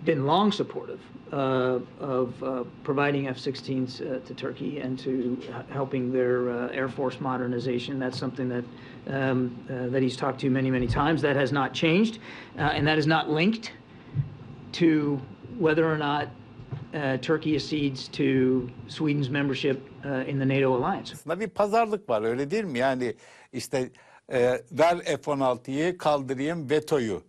[0.06, 1.00] been long supportive
[1.32, 5.38] uh, of uh, providing F-16s uh, to Turkey and to
[5.70, 8.00] helping their uh, air force modernization.
[8.00, 8.66] That's something that
[9.08, 11.22] um, uh, that he's talked to many, many times.
[11.22, 12.20] That has not changed,
[12.58, 13.72] uh, and that is not linked
[14.74, 15.20] to
[15.60, 16.28] whether or not
[17.22, 21.14] Turkey accedes to Sweden's membership in the NATO alliance.
[21.14, 22.80] Aslında bir pazarlık var öyle değil mi?
[22.80, 23.16] Yani
[23.54, 23.90] işte
[24.32, 27.24] e, ver F-16'yı kaldırayım vetoyu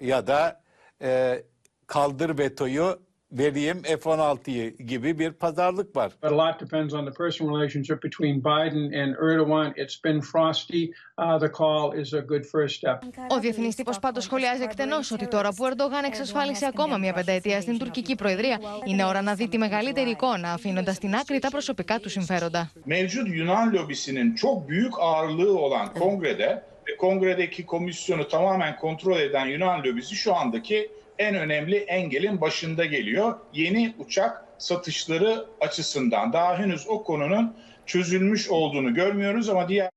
[0.00, 0.62] ya da
[1.02, 1.42] e,
[1.86, 2.98] kaldır vetoyu
[3.38, 6.12] vereyim F-16'yı gibi bir pazarlık var.
[6.22, 9.72] But a lot depends on the personal relationship between Biden and Erdogan.
[9.76, 10.82] It's been frosty.
[11.18, 12.98] Uh, the call is a good first step.
[13.30, 17.60] Ο διεθνή τύπο πάντω σχολιάζει εκτενώ ότι τώρα που ο Ερντογάν εξασφάλισε ακόμα μια πενταετία
[17.60, 21.98] στην τουρκική προεδρία, είναι ώρα να δει τη μεγαλύτερη εικόνα, αφήνοντα στην άκρη τα προσωπικά
[21.98, 22.70] του συμφέροντα.
[22.86, 29.84] Mevcut Yunan lobisinin çok büyük ağırlığı olan kongrede ve kongredeki komisyonu tamamen kontrol eden Yunan
[29.84, 33.38] lobisi şu andaki en önemli engelin başında geliyor.
[33.52, 39.90] Yeni uçak satışları açısından daha henüz o konunun çözülmüş olduğunu görmüyoruz ama diğer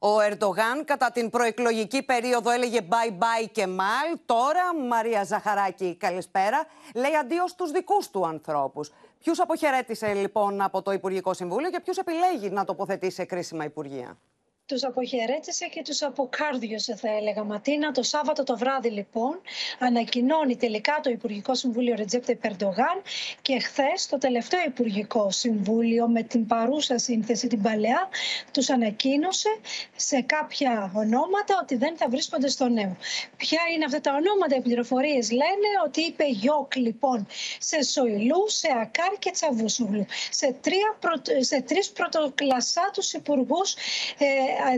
[0.00, 4.18] Ο Ερντογάν κατά την προεκλογική περίοδο έλεγε bye bye και mal.
[4.26, 8.90] Τώρα, Μαρία Ζαχαράκη, καλησπέρα, λέει αντίος στους δικούς του ανθρώπους.
[9.18, 14.18] Ποιους αποχαιρέτησε λοιπόν από το Υπουργικό Συμβούλιο και ποιους επιλέγει να τοποθετήσει σε κρίσιμα υπουργεία;
[14.68, 17.90] Τους αποχαιρέτησε και τους αποκάρδιωσε θα έλεγα Ματίνα.
[17.90, 19.40] Το Σάββατο το βράδυ λοιπόν
[19.78, 23.02] ανακοινώνει τελικά το Υπουργικό Συμβούλιο Ρετζέπτε Περντογάν
[23.42, 28.08] και χθες το τελευταίο Υπουργικό Συμβούλιο με την παρούσα σύνθεση την παλαιά
[28.52, 29.48] τους ανακοίνωσε
[29.96, 32.96] σε κάποια ονόματα ότι δεν θα βρίσκονται στο νέο.
[33.36, 37.26] Ποια είναι αυτά τα ονόματα, οι πληροφορίες λένε ότι είπε Γιώκ λοιπόν
[37.58, 40.06] σε Σοηλού, σε Ακάρ και Τσαβούσουγλου.
[40.30, 40.98] Σε, τρία,
[41.40, 43.74] σε τρεις πρωτοκλασσάτους υπουργούς
[44.18, 44.26] ε,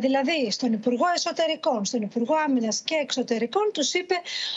[0.00, 4.14] δηλαδή στον Υπουργό Εσωτερικών, στον Υπουργό Άμυνας και Εξωτερικών τους είπε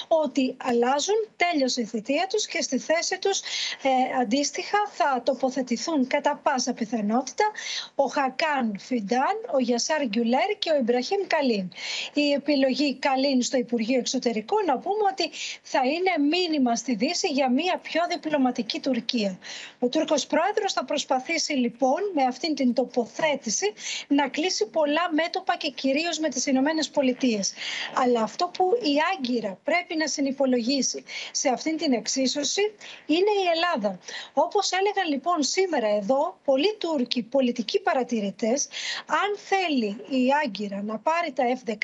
[0.08, 3.40] ότι αλλάζουν, τέλειωσε η θητεία τους και στη θέση τους
[3.82, 3.90] ε,
[4.22, 7.52] αντίστοιχα θα τοποθετηθούν κατά πάσα πιθανότητα
[7.96, 11.72] ο Χακάν Φιντάν, ο Γιασάρ Γκιουλέρ και ο Ιμπραχήμ Καλίν.
[12.14, 15.30] Η επιλογή Καλίν στο Υπουργείο Εξωτερικών να πούμε ότι
[15.62, 19.40] θα είναι μήνυμα στη Δύση για μια πιο διπλωματική Τουρκία.
[19.80, 23.74] Ο Τούρκος Πρόεδρος θα προσπαθήσει λοιπόν με αυτήν την τοποθέτηση
[24.08, 27.54] να κλείσει πολλά μέτωπα και κυρίως με τις Ηνωμένες Πολιτείες.
[27.94, 32.62] Αλλά αυτό που η Άγκυρα πρέπει να συνυπολογίσει σε αυτήν την εξίσωση
[33.06, 34.00] είναι η Ελλάδα.
[34.34, 38.68] Όπως έλεγαν λοιπόν σήμερα εδώ πολλοί Τούρκοι πολιτικοί παρατηρητές,
[39.08, 41.76] αν θέλει η Άγκυρα να πάρει τα F-16,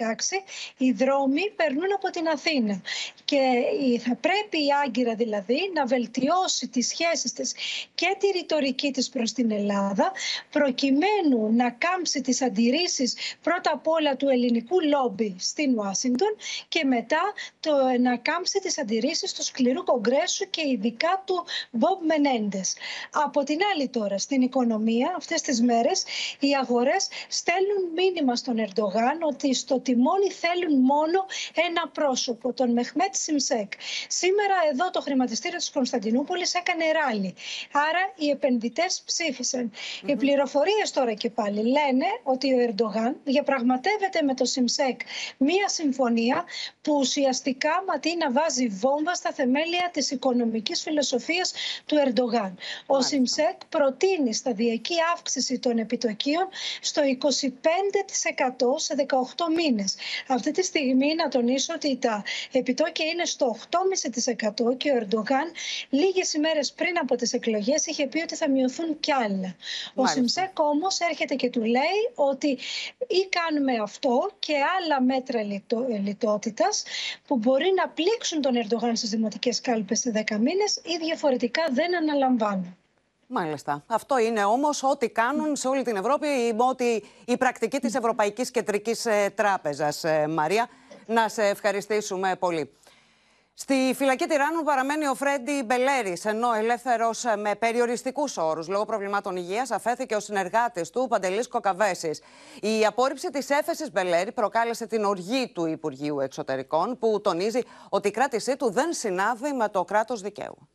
[0.78, 2.82] οι δρόμοι περνούν από την Αθήνα.
[3.26, 3.40] Και
[4.00, 7.54] θα πρέπει η Άγκυρα δηλαδή να βελτιώσει τις σχέσεις της
[7.96, 10.12] και τη ρητορική της προς την Ελλάδα
[10.50, 16.36] προκειμένου να κάμψει τις αντιρρήσεις πρώτα απ' όλα του ελληνικού λόμπι στην Ουάσιγκτον
[16.68, 22.76] και μετά το να κάμψει τις αντιρρήσεις του σκληρού κογκρέσου και ειδικά του Μπομπ Μενέντες.
[23.12, 26.04] Από την άλλη τώρα στην οικονομία αυτές τις μέρες
[26.40, 31.26] οι αγορές στέλνουν μήνυμα στον Ερντογάν ότι στο τιμόνι θέλουν μόνο
[31.68, 33.72] ένα πρόσωπο, τον Μεχμέτ Σιμσέκ.
[34.08, 37.36] Σήμερα εδώ το χρηματιστήριο της Κωνσταντινούπολης έκανε ράλι.
[37.72, 39.72] Άρα οι επενδυτές ψήφισαν.
[40.06, 45.00] Οι πληροφορίες τώρα και πάλι λένε ότι ο Ερντογάν διαπραγματεύεται με το ΣΥΜΣΕΚ
[45.38, 46.46] μία συμφωνία
[46.82, 51.54] που ουσιαστικά Ματίνα βάζει βόμβα στα θεμέλια της οικονομικής φιλοσοφίας
[51.86, 52.58] του Ερντογάν.
[52.86, 56.48] Ο ΣΥΜΣΕΚ προτείνει σταδιακή αύξηση των επιτοκίων
[56.82, 57.30] στο 25%
[58.76, 59.06] σε 18
[59.56, 59.96] μήνες.
[60.28, 63.58] Αυτή τη στιγμή να τονίσω ότι τα επιτόκια είναι στο
[64.70, 65.52] 8,5% και ο Ερντογάν
[65.90, 69.56] λίγες ημέρες πριν από τις εκλογές είχε πει ότι θα μειωθούν κι άλλα.
[69.96, 72.58] Ο ΣΥΜΣΕΚ όμως έρχεται και του λέει ότι
[73.08, 76.84] ή κάνουμε αυτό και άλλα μέτρα λιτο, λιτότητας
[77.28, 81.96] που μπορεί να πλήξουν τον Ερντογάν στις δημοτικές κάλπες σε 10 μήνες ή διαφορετικά δεν
[81.96, 82.78] αναλαμβάνουν.
[83.32, 83.84] Μάλιστα.
[83.88, 89.06] Αυτό είναι όμως ό,τι κάνουν σε όλη την Ευρώπη, ό,τι η πρακτική της Ευρωπαϊκής Κεντρικής
[89.06, 90.04] ε, Τράπεζας.
[90.04, 90.70] Ε, Μαρία,
[91.06, 92.72] να σε ευχαριστήσουμε πολύ.
[93.62, 99.72] Στη φυλακή Τυράννου παραμένει ο Φρέντι Μπελέρης, ενώ ελεύθερος με περιοριστικούς όρους λόγω προβλημάτων υγείας
[99.72, 102.22] αφέθηκε ο συνεργάτης του Παντελής Κοκαβέσης.
[102.62, 108.12] Η απόρριψη της έφεσης Μπελέρη προκάλεσε την οργή του Υπουργείου Εξωτερικών, που τονίζει ότι η
[108.12, 110.70] κράτησή του δεν συνάδει με το κράτος δικαίου.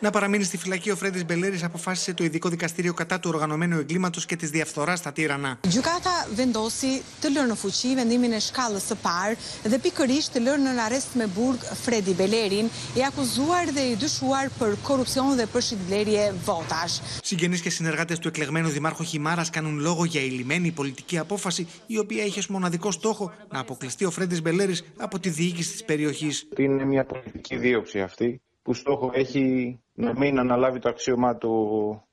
[0.00, 4.26] Να παραμείνει στη φυλακή, ο Φρέντις Μπελέρης αποφάσισε το ειδικό δικαστήριο κατά του οργανωμένου εγκλήματος
[4.26, 5.58] και της διαφθοράς στα τύρανα.
[5.64, 9.36] Η Gjukata vendosi të lërë në fuqi vendimin e shkallës së parë
[9.72, 14.46] dhe pikërisht të lërë në arrest me burg Fredi Belerin, i akuzuar dhe i dyshuar
[14.60, 17.00] për korupcion dhe për shitblerje votash.
[17.22, 22.24] Συγγενείς και συνεργάτες του εκλεγμένου δημάρχου Χιμάρας κάνουν λόγο για ηλυμένη πολιτική απόφαση, η οποία
[22.24, 26.48] είχε ως μοναδικό στόχο να αποκλειστεί ο Φρέντις Μπελέρης από τη διοίκηση της περιοχής.
[26.56, 31.50] Είναι μια πολιτική δίωξη αυτή που στόχο έχει να μην αναλάβει το αξίωμά του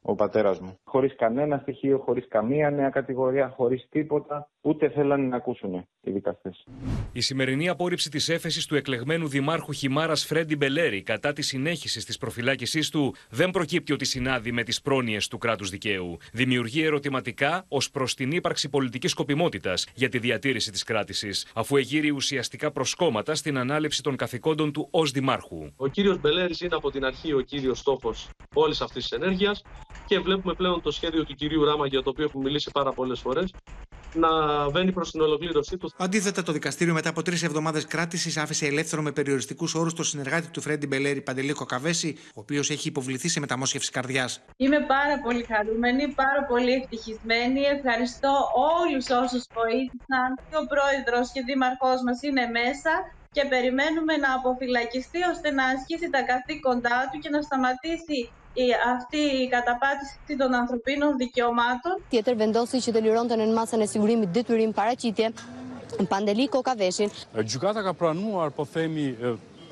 [0.02, 0.80] ο πατέρας μου.
[0.84, 6.66] Χωρίς κανένα στοιχείο, χωρίς καμία νέα κατηγορία, χωρίς τίποτα, ούτε θέλανε να ακούσουν οι δικαστές.
[7.12, 12.18] Η σημερινή απόρριψη της έφεσης του εκλεγμένου δημάρχου Χιμάρας Φρέντι Μπελέρη κατά τη συνέχιση της
[12.18, 16.18] προφυλάκησής του δεν προκύπτει ότι συνάδει με τις πρόνοιες του κράτους δικαίου.
[16.34, 22.10] Δημιουργεί ερωτηματικά ως προς την ύπαρξη πολιτικής σκοπιμότητας για τη διατήρηση της κράτησης, αφού εγείρει
[22.10, 25.72] ουσιαστικά προσκόμματα στην ανάληψη των καθηκόντων του ως δημάρχου.
[25.76, 27.42] Ο κύριος Μπελέρης είναι από την αρχή ο
[27.74, 29.62] κύριος στόχος όλης αυτής της ενέργειας
[30.06, 33.20] και βλέπουμε πλέον το σχέδιο του κυρίου Ράμα για το οποίο έχουμε μιλήσει πάρα πολλές
[33.20, 33.54] φορές
[34.16, 34.30] να
[34.70, 35.92] βαίνει προς την ολοκλήρωσή του.
[35.98, 40.48] Αντίθετα, το δικαστήριο μετά από τρεις εβδομάδες κράτησης άφησε ελεύθερο με περιοριστικούς όρους τον συνεργάτη
[40.48, 44.42] του Φρέντι Μπελέρη Παντελίκο Καβέση, ο οποίος έχει υποβληθεί σε μεταμόσχευση καρδιάς.
[44.58, 47.62] Είμαι πάρα πολύ χαρούμενη, πάρα πολύ ευτυχισμένη.
[47.62, 48.34] Ευχαριστώ
[48.78, 50.30] όλους όσους βοήθησαν.
[50.62, 52.92] Ο πρόεδρος και δήμαρχός μας είναι μέσα
[53.36, 58.20] και περιμένουμε να αποφυλακιστεί ώστε να ασκήσει τα καθήκοντά του και να σταματήσει
[58.54, 58.66] η,
[58.96, 61.94] αυτή η καταπάτηση των ανθρωπίνων δικαιωμάτων.
[62.12, 65.34] Tjetër vendosi që të lironte në masën e sigurimit detyrim paraqitje
[66.12, 67.10] Pandeli Kokaveshin.
[67.34, 69.08] Gjykata ka pranuar, po themi,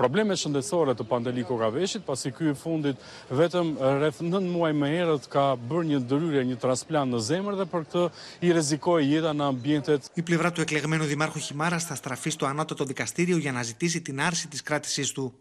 [0.01, 2.97] probleme shëndetësore të Pandeli Kokaveshit, pasi ky i fundit
[3.29, 7.67] vetëm rreth 9 muaj më herët ka bërë një ndërhyrje, një transplant në zemër dhe
[7.73, 8.05] për këtë
[8.47, 10.09] i rrezikoi jeta në ambientet.
[10.13, 14.21] Η πλευρά του εκλεγμένου Δημάρχου Χιμάρα θα στραφεί στο ανώτατο δικαστήριο για να ζητήσει την
[14.21, 15.33] άρση τη κράτησή του.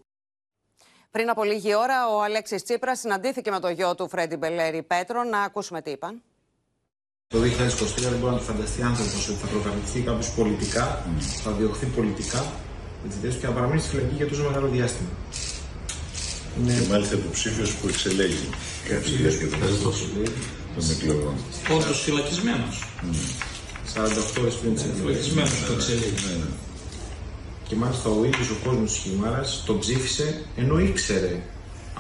[1.11, 5.25] Πριν από λίγη ώρα, ο Αλέξη Τσίπρα συναντήθηκε με το γιο του Φρέντι Μπελέρη Πέτρο.
[5.25, 6.23] Να ακούσουμε τι είπαν.
[7.27, 7.43] Το 2023
[7.97, 11.05] δεν μπορεί να το φανταστεί άνθρωπο ότι θα προκαλυφθεί κάποιο πολιτικά,
[11.43, 12.41] θα διωχθεί πολιτικά
[13.03, 15.11] με τις ιδέες του και να παραμείνει στη φυλακή για τόσο μεγάλο διάστημα.
[16.57, 16.73] Είναι...
[16.81, 18.47] Και μάλιστα υποψήφιο που εξελέγει.
[18.91, 20.43] Υποψήφιο που εξελέγει.
[20.77, 21.35] Των εκλογών.
[21.75, 22.75] Όντω φυλακισμένος.
[23.95, 25.19] 48 ώρε πριν τι εκλογέ.
[25.19, 26.15] Φυλακισμένος που εξελέγει.
[27.69, 30.27] Και μάλιστα ο ίδιος ο κόσμος της Χιμάρα τον ψήφισε
[30.63, 31.35] ενώ ήξερε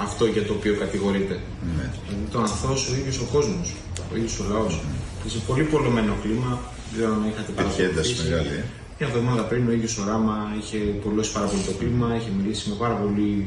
[0.06, 1.36] αυτό για το οποίο κατηγορείται.
[1.76, 1.86] Ναι.
[2.06, 3.68] Δηλαδή τον αθώωσε ο ίδιος ο κόσμος,
[4.12, 4.80] ο ίδιος ο λαός.
[5.26, 6.50] Σε πολύ πολλωμένο κλίμα,
[6.90, 8.28] δεν ξέρω αν είχατε Είχε ένταση παρακολουθήσει.
[8.28, 8.64] μεγάλη.
[9.00, 9.04] Ε.
[9.04, 12.68] Μια εβδομάδα πριν ο ίδιο ο Ράμα είχε πολλώσει πάρα πολύ το κλίμα, είχε μιλήσει
[12.68, 13.46] με πάρα πολύ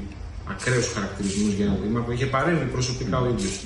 [0.50, 3.66] ακραίους χαρακτηρισμούς για ένα δήμαρχο, είχε παρέμβει προσωπικά ο ίδιος.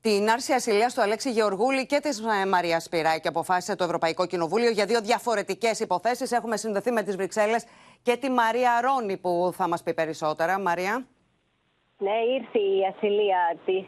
[0.00, 4.86] Την άρση ασυλίας του Αλέξη Γεωργούλη και της Μαρίας Σπυράκη αποφάσισε το Ευρωπαϊκό Κοινοβούλιο για
[4.86, 6.32] δύο διαφορετικές υποθέσεις.
[6.32, 7.64] Έχουμε συνδεθεί με τις Βρυξέλλες
[8.02, 10.60] και τη Μαρία Ρόνη που θα μας πει περισσότερα.
[10.60, 11.06] Μαρία.
[12.06, 13.86] Ναι, ήρθε η ασυλία της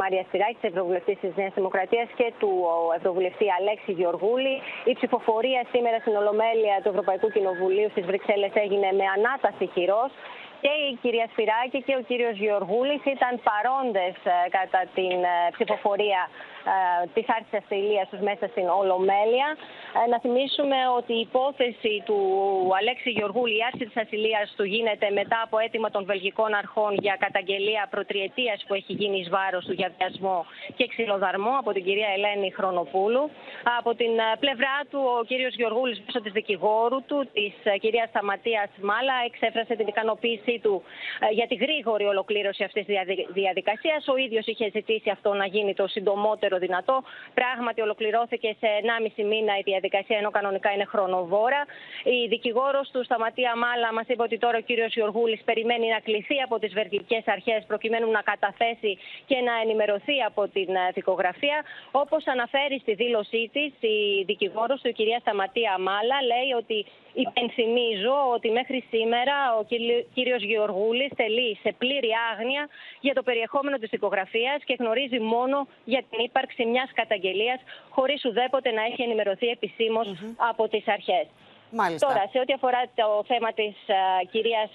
[0.00, 2.52] Μάρια Σπυράκη, της Ευρωβουλευτής της Νέας Δημοκρατίας και του
[2.98, 4.54] Ευρωβουλευτή Αλέξη Γεωργούλη.
[4.90, 10.10] Η ψηφοφορία σήμερα στην Ολομέλεια του Ευρωπαϊκού Κοινοβουλίου στις Βρυξέλλες έγινε με ανάταση χειρός.
[10.62, 16.20] Και η κυρία Σπυράκη και ο κύριος Γεωργούλης ήταν παρόντες ε, κατά την ε, ψηφοφορία
[16.74, 19.48] ε, της άρσης ασυλίας τους μέσα στην Ολομέλεια.
[19.98, 22.18] Ε, να θυμίσουμε ότι η υπόθεση του
[22.78, 27.16] Αλέξη Γεωργούλη, η άρση της ασυλίας του γίνεται μετά από αίτημα των βελγικών αρχών για
[27.24, 30.38] καταγγελία προτριετίας που έχει γίνει εις βάρος του για βιασμό
[30.76, 33.30] και ξυλοδαρμό από την κυρία Ελένη Χρονοπούλου.
[33.78, 38.08] Από την ε, πλευρά του ο κύριος Γεωργούλης μέσω της δικηγόρου του, της ε, κυρίας
[38.08, 40.82] Σταματίας Μάλα, εξέφρασε την ικανοποίησή του
[41.20, 44.08] ε, για τη γρήγορη ολοκλήρωση αυτής της διαδι- διαδικασίας.
[44.08, 47.02] Ο ίδιος είχε ζητήσει αυτό να γίνει το συντομότερο δυνατό.
[47.34, 48.68] Πράγματι ολοκληρώθηκε σε
[49.16, 51.64] 1,5 μήνα η διαδικασία, ενώ κανονικά είναι χρονοβόρα.
[52.04, 56.40] Η δικηγόρος του Σταματία Μάλα μας είπε ότι τώρα ο κύριος Γιωργούλης περιμένει να κληθεί
[56.46, 61.64] από τις βελγικές αρχές προκειμένου να καταθέσει και να ενημερωθεί από την ε, δικογραφία.
[61.90, 66.86] Όπως αναφέρει στη δήλωσή της η δικηγόρος του, η κυρία Σταματία Μάλα, λέει ότι
[67.24, 72.68] υπενθυμίζω ότι μέχρι σήμερα ο κύρι- κύριος Γεωργούλης τελεί σε πλήρη άγνοια
[73.00, 78.70] για το περιεχόμενο της δικογραφίας και γνωρίζει μόνο για την ύπαρξη μιας καταγγελίας χωρίς ουδέποτε
[78.70, 80.06] να έχει ενημερωθεί επισήμως
[80.50, 81.26] από τις αρχές.
[81.70, 82.06] Μάλιστα.
[82.06, 83.74] Τώρα, σε ό,τι αφορά το θέμα της
[84.30, 84.70] κυρίας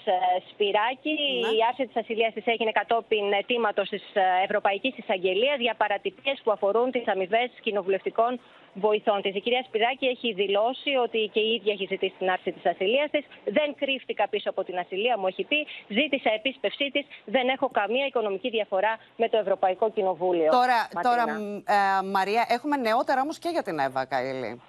[0.52, 1.16] Σπυράκη,
[1.58, 4.04] η άρση της ασυλίας της έγινε κατόπιν αιτήματος της
[4.44, 8.40] Ευρωπαϊκής Εισαγγελίας για παρατυπίες που αφορούν τις αμοιβές κοινοβουλευτικών
[8.74, 9.36] βοηθών της.
[9.36, 13.10] Η κυρία Σπυράκη έχει δηλώσει ότι και η ίδια έχει ζητήσει την άρση της ασυλίας
[13.10, 13.26] της.
[13.46, 15.68] Δεν κρύφτηκα πίσω από την ασυλία, μου έχει πει.
[15.88, 17.06] Ζήτησα επίσπευσή της.
[17.26, 20.50] Δεν έχω καμία οικονομική διαφορά με το Ευρωπαϊκό Κοινοβούλιο.
[20.52, 21.02] Τώρα, Ματίνα.
[21.02, 24.62] τώρα μ, ε, Μαρία, έχουμε νεότερα όμως και για την Εύα Καηλή.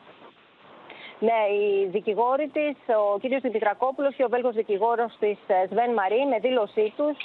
[1.19, 3.41] Ναι, οι δικηγόροι της, ο κ.
[3.41, 5.39] Δημητρακόπουλος και ο Βέλγος δικηγόρος της
[5.71, 7.17] Σβέν Μαρή, με δήλωσή τους,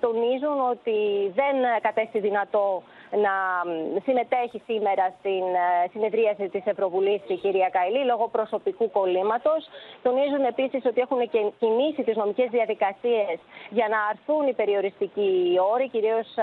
[0.00, 0.98] τονίζουν ότι
[1.34, 2.82] δεν κατέστη δυνατό
[3.24, 9.68] να μ, συμμετέχει σήμερα στην ε, συνεδρίαση της Ευρωβουλής η κυρία Καηλή λόγω προσωπικού κολλήματος.
[10.02, 13.38] Τονίζουν επίσης ότι έχουν και κινήσει τις νομικές διαδικασίες
[13.70, 16.42] για να αρθούν οι περιοριστικοί όροι, κυρίως ε,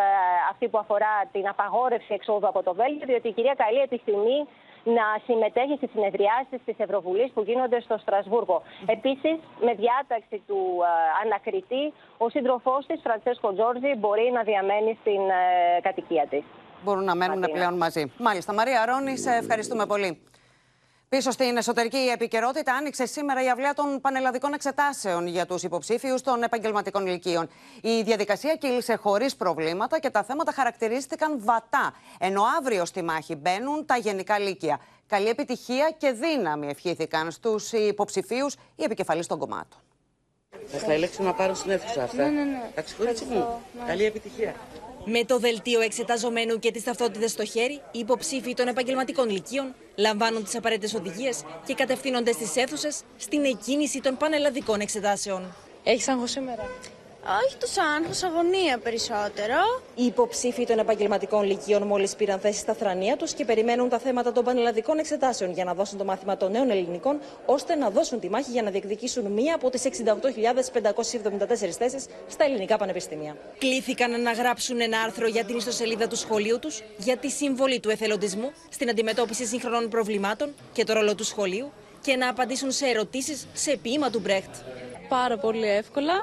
[0.51, 4.39] αυτή που αφορά την απαγόρευση εξόδου από το Βέλγιο, διότι η κυρία Καηλή επιθυμεί
[4.97, 8.57] να συμμετέχει στις συνεδριάσεις της Ευρωβουλής που γίνονται στο Στρασβούργο.
[8.85, 10.89] Επίσης, με διάταξη του ε,
[11.23, 11.85] ανακριτή,
[12.17, 15.43] ο σύντροφός της, Φραντσέσκο Τζόρτζι, μπορεί να διαμένει στην ε,
[15.81, 16.43] κατοικία της.
[16.83, 17.57] Μπορούν να μένουν Ματίνα.
[17.57, 18.11] πλέον μαζί.
[18.17, 18.53] Μάλιστα.
[18.53, 20.09] Μαρία Ρόνη, σε ευχαριστούμε πολύ.
[21.09, 26.43] Πίσω στην εσωτερική επικαιρότητα άνοιξε σήμερα η αυλαία των πανελλαδικών εξετάσεων για τους υποψήφιους των
[26.43, 27.49] επαγγελματικών ηλικίων.
[27.81, 33.85] Η διαδικασία κύλησε χωρίς προβλήματα και τα θέματα χαρακτηρίστηκαν βατά, ενώ αύριο στη μάχη μπαίνουν
[33.85, 34.79] τα γενικά λύκεια.
[35.07, 39.79] Καλή επιτυχία και δύναμη ευχήθηκαν στους υποψηφίους οι επικεφαλείς των κομμάτων.
[40.65, 42.23] Θα στα ελέγξω να πάρω στην αίθουσα αυτά.
[42.23, 42.69] Ναι, ναι, ναι.
[42.71, 43.61] Εντάξει, κορίτσι μου.
[43.85, 44.55] Καλή επιτυχία.
[45.09, 50.43] Με το δελτίο εξεταζομένου και τις ταυτότητες στο χέρι, οι υποψήφοι των επαγγελματικών λυκείων λαμβάνουν
[50.43, 55.55] τις απαραίτητες οδηγίες και κατευθύνονται στις αίθουσες στην εκκίνηση των πανελλαδικών εξετάσεων.
[55.83, 56.69] Έχεις άγχος σήμερα;
[57.29, 59.55] Όχι τόσο άγχος, αγωνία περισσότερο.
[59.95, 64.31] Οι υποψήφοι των επαγγελματικών λυκείων μόλις πήραν θέση στα θρανία τους και περιμένουν τα θέματα
[64.31, 68.29] των πανελλαδικών εξετάσεων για να δώσουν το μάθημα των νέων ελληνικών, ώστε να δώσουν τη
[68.29, 73.35] μάχη για να διεκδικήσουν μία από τις 68.574 θέσεις στα ελληνικά πανεπιστήμια.
[73.57, 77.89] Κλήθηκαν να γράψουν ένα άρθρο για την ιστοσελίδα του σχολείου τους, για τη συμβολή του
[77.89, 81.71] εθελοντισμού στην αντιμετώπιση σύγχρονων προβλημάτων και το ρόλο του σχολείου
[82.01, 84.55] και να απαντήσουν σε ερωτήσεις σε ποίημα του Μπρέχτ.
[85.09, 86.13] Πάρα πολύ εύκολα.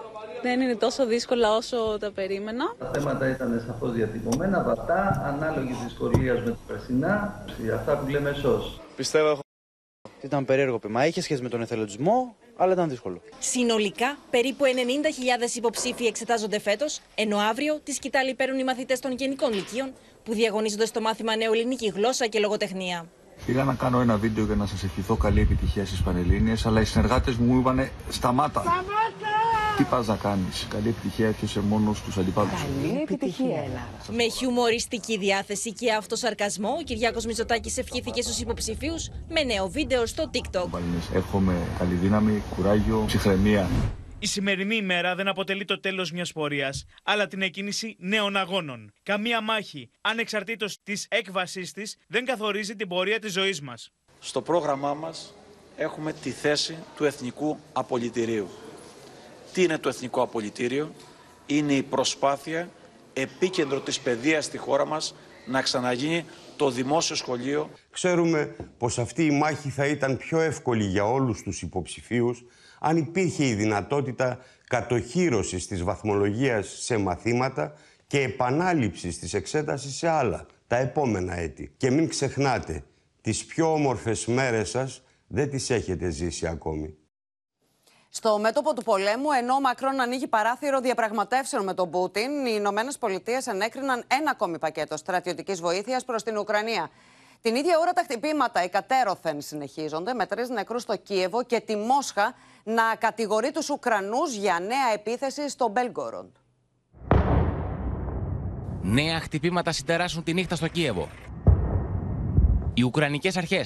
[0.42, 2.74] Δεν είναι τόσο δύσκολα όσο τα περίμενα.
[2.78, 8.80] Τα θέματα ήταν σαφώς διατυπωμένα, βατά, ανάλογη δυσκολίας με το περσινά, αυτά που λέμε εσώ.
[8.96, 9.40] Πιστεύω ότι
[10.20, 11.06] ήταν περίεργο πείμα.
[11.06, 13.20] Είχε σχέση με τον εθελοντισμό, αλλά ήταν δύσκολο.
[13.38, 19.52] Συνολικά, περίπου 90.000 υποψήφοι εξετάζονται φέτος, ενώ αύριο τη σκητάλη παίρνουν οι μαθητές των γενικών
[19.52, 19.92] λυκείων
[20.24, 23.06] που διαγωνίζονται στο μάθημα νεοελληνική γλώσσα και λογοτεχνία.
[23.46, 26.84] Πήγα να κάνω ένα βίντεο για να σας ευχηθώ καλή επιτυχία στις Πανελλήνιες, αλλά οι
[26.84, 28.62] συνεργάτες μου μου είπανε σταμάτα.
[29.76, 32.52] Τι πας να κάνεις, καλή επιτυχία έρχεσαι μόνος στους αντιπάλους.
[32.52, 33.88] Καλή επιτυχία, Ελλάδα.
[34.10, 40.30] Με χιουμοριστική διάθεση και αυτοσαρκασμό, ο Κυριάκος Μητσοτάκης ευχήθηκε στους υποψηφίους με νέο βίντεο στο
[40.32, 40.78] TikTok.
[41.14, 43.68] Εύχομαι καλή δύναμη, κουράγιο, ψυχραιμία.
[44.24, 48.92] Η σημερινή ημέρα δεν αποτελεί το τέλος μιας πορείας, αλλά την εκκίνηση νέων αγώνων.
[49.02, 53.92] Καμία μάχη, ανεξαρτήτως της έκβασής της, δεν καθορίζει την πορεία της ζωής μας.
[54.20, 55.34] Στο πρόγραμμά μας
[55.76, 58.48] έχουμε τη θέση του Εθνικού Απολυτηρίου.
[59.52, 60.94] Τι είναι το Εθνικό Απολυτήριο;
[61.46, 62.68] Είναι η προσπάθεια
[63.12, 65.14] επίκεντρο της παιδείας στη χώρα μας
[65.46, 66.24] να ξαναγίνει
[66.56, 67.70] το δημόσιο σχολείο.
[67.90, 72.44] Ξέρουμε πως αυτή η μάχη θα ήταν πιο εύκολη για όλους τους υποψηφίους
[72.86, 77.72] αν υπήρχε η δυνατότητα κατοχύρωσης της βαθμολογίας σε μαθήματα
[78.06, 81.74] και επανάληψης της εξέτασης σε άλλα, τα επόμενα έτη.
[81.76, 82.84] Και μην ξεχνάτε,
[83.20, 86.96] τις πιο όμορφες μέρες σας δεν τις έχετε ζήσει ακόμη.
[88.08, 92.98] Στο μέτωπο του πολέμου, ενώ ο Μακρόν ανοίγει παράθυρο διαπραγματεύσεων με τον Πούτιν, οι Ηνωμένες
[92.98, 96.90] Πολιτείες ενέκριναν ένα ακόμη πακέτο στρατιωτικής βοήθειας προς την Ουκρανία.
[97.44, 102.34] Την ίδια ώρα τα χτυπήματα εκατέρωθεν συνεχίζονται με τρει νεκρού στο Κίεβο και τη Μόσχα
[102.63, 106.29] να κατηγορεί του Ουκρανού για νέα επίθεση στο Μπέλγκοροντ.
[108.81, 111.09] Νέα χτυπήματα συνταράσσουν τη νύχτα στο Κίεβο.
[112.73, 113.65] Οι Ουκρανικέ αρχέ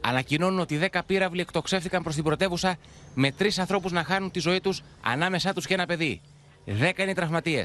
[0.00, 2.76] ανακοινώνουν ότι 10 πύραυλοι εκτοξεύτηκαν προ την πρωτεύουσα
[3.14, 6.20] με τρει ανθρώπου να χάνουν τη ζωή του, ανάμεσά του και ένα παιδί.
[6.66, 7.62] 10 είναι οι τραυματίε.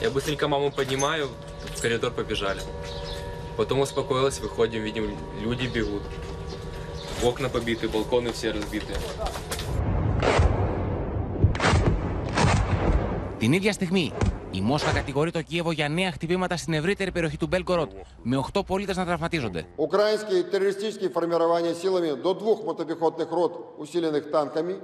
[0.00, 1.28] Я быстренько маму поднимаю,
[1.76, 2.62] в коридор побежали.
[3.56, 5.04] Потом успокоилась, выходим, видим,
[5.40, 6.02] люди бегут.
[7.22, 8.94] Окна побиты, балконы все разбиты.
[13.44, 14.12] Την ίδια στιγμή,
[14.50, 17.90] η Μόσχα κατηγορεί το Κίεβο για νέα χτυπήματα στην ευρύτερη περιοχή του Μπέλγκοροτ,
[18.22, 19.66] με 8 πολίτε να τραυματίζονται.
[19.76, 24.74] Украинские террористические формирования силами до двух мотопехотных рот, усиленных танками,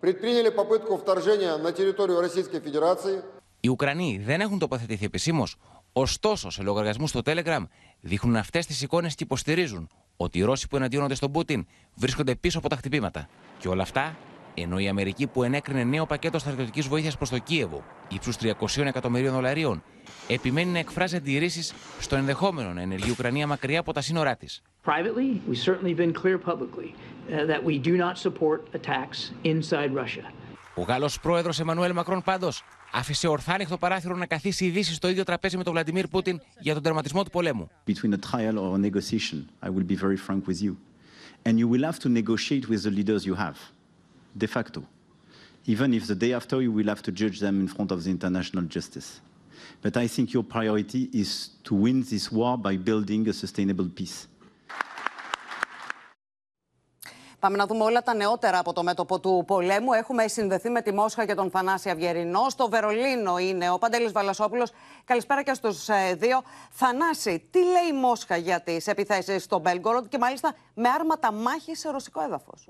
[0.00, 3.22] предприняли попытку вторжения на территорию Российской Федерации.
[3.60, 5.46] Οι Ουκρανοί δεν έχουν τοποθετηθεί επισήμω,
[5.92, 7.62] ωστόσο σε λογαριασμού στο Telegram
[8.00, 12.58] δείχνουν αυτέ τι εικόνε και υποστηρίζουν ότι οι Ρώσοι που εναντιώνονται στον Πούτιν βρίσκονται πίσω
[12.58, 13.28] από τα χτυπήματα.
[13.58, 14.16] Και όλα αυτά
[14.55, 19.33] ενώ η Αμερική που ενέκρινε νέο πακέτο στρατιωτικής βοήθειας προς το Κίεβο ύψους 300 εκατομμυρίων
[19.33, 19.83] δολαρίων,
[20.27, 24.61] επιμένει να εκφράζει αντιρρήσεις στο ενδεχόμενο να ενεργεί η Ουκρανία μακριά από τα σύνορά της.
[24.85, 30.31] Privately, we certainly been clear publicly uh, that we do not support attacks inside Russia.
[30.77, 35.23] Ο Γάλλος πρόεδρος Εμμανουέλ Μακρόν πάντως άφησε ορθάνυχτο παράθυρο να καθίσει η Δύση στο ίδιο
[35.23, 37.69] τραπέζι με τον Βλαντιμίρ Πούτιν για τον τερματισμό του πολέμου.
[37.87, 40.75] Between a trial or a negotiation, I will be very frank with you.
[41.47, 43.57] And you will have to negotiate with the leaders you have,
[44.43, 44.81] de facto.
[45.73, 48.11] Even if the day after you will have to judge them in front of the
[48.17, 49.21] international justice.
[49.81, 51.29] But I think your priority is
[51.67, 54.27] to win this war by building a sustainable peace.
[57.39, 59.93] Πάμε να δούμε όλα τα νεότερα από το μέτωπο του πολέμου.
[59.93, 62.49] Έχουμε συνδεθεί με τη Μόσχα και τον Θανάση Αυγερινό.
[62.49, 64.71] Στο Βερολίνο είναι ο Παντέλης Βαλασόπουλος.
[65.05, 66.41] Καλησπέρα και στους ε, δύο.
[66.71, 71.79] Θανάση, τι λέει η Μόσχα για τις επιθέσεις στο Μπέλγκοροντ και μάλιστα με άρματα μάχης
[71.79, 72.69] σε ρωσικό έδαφος;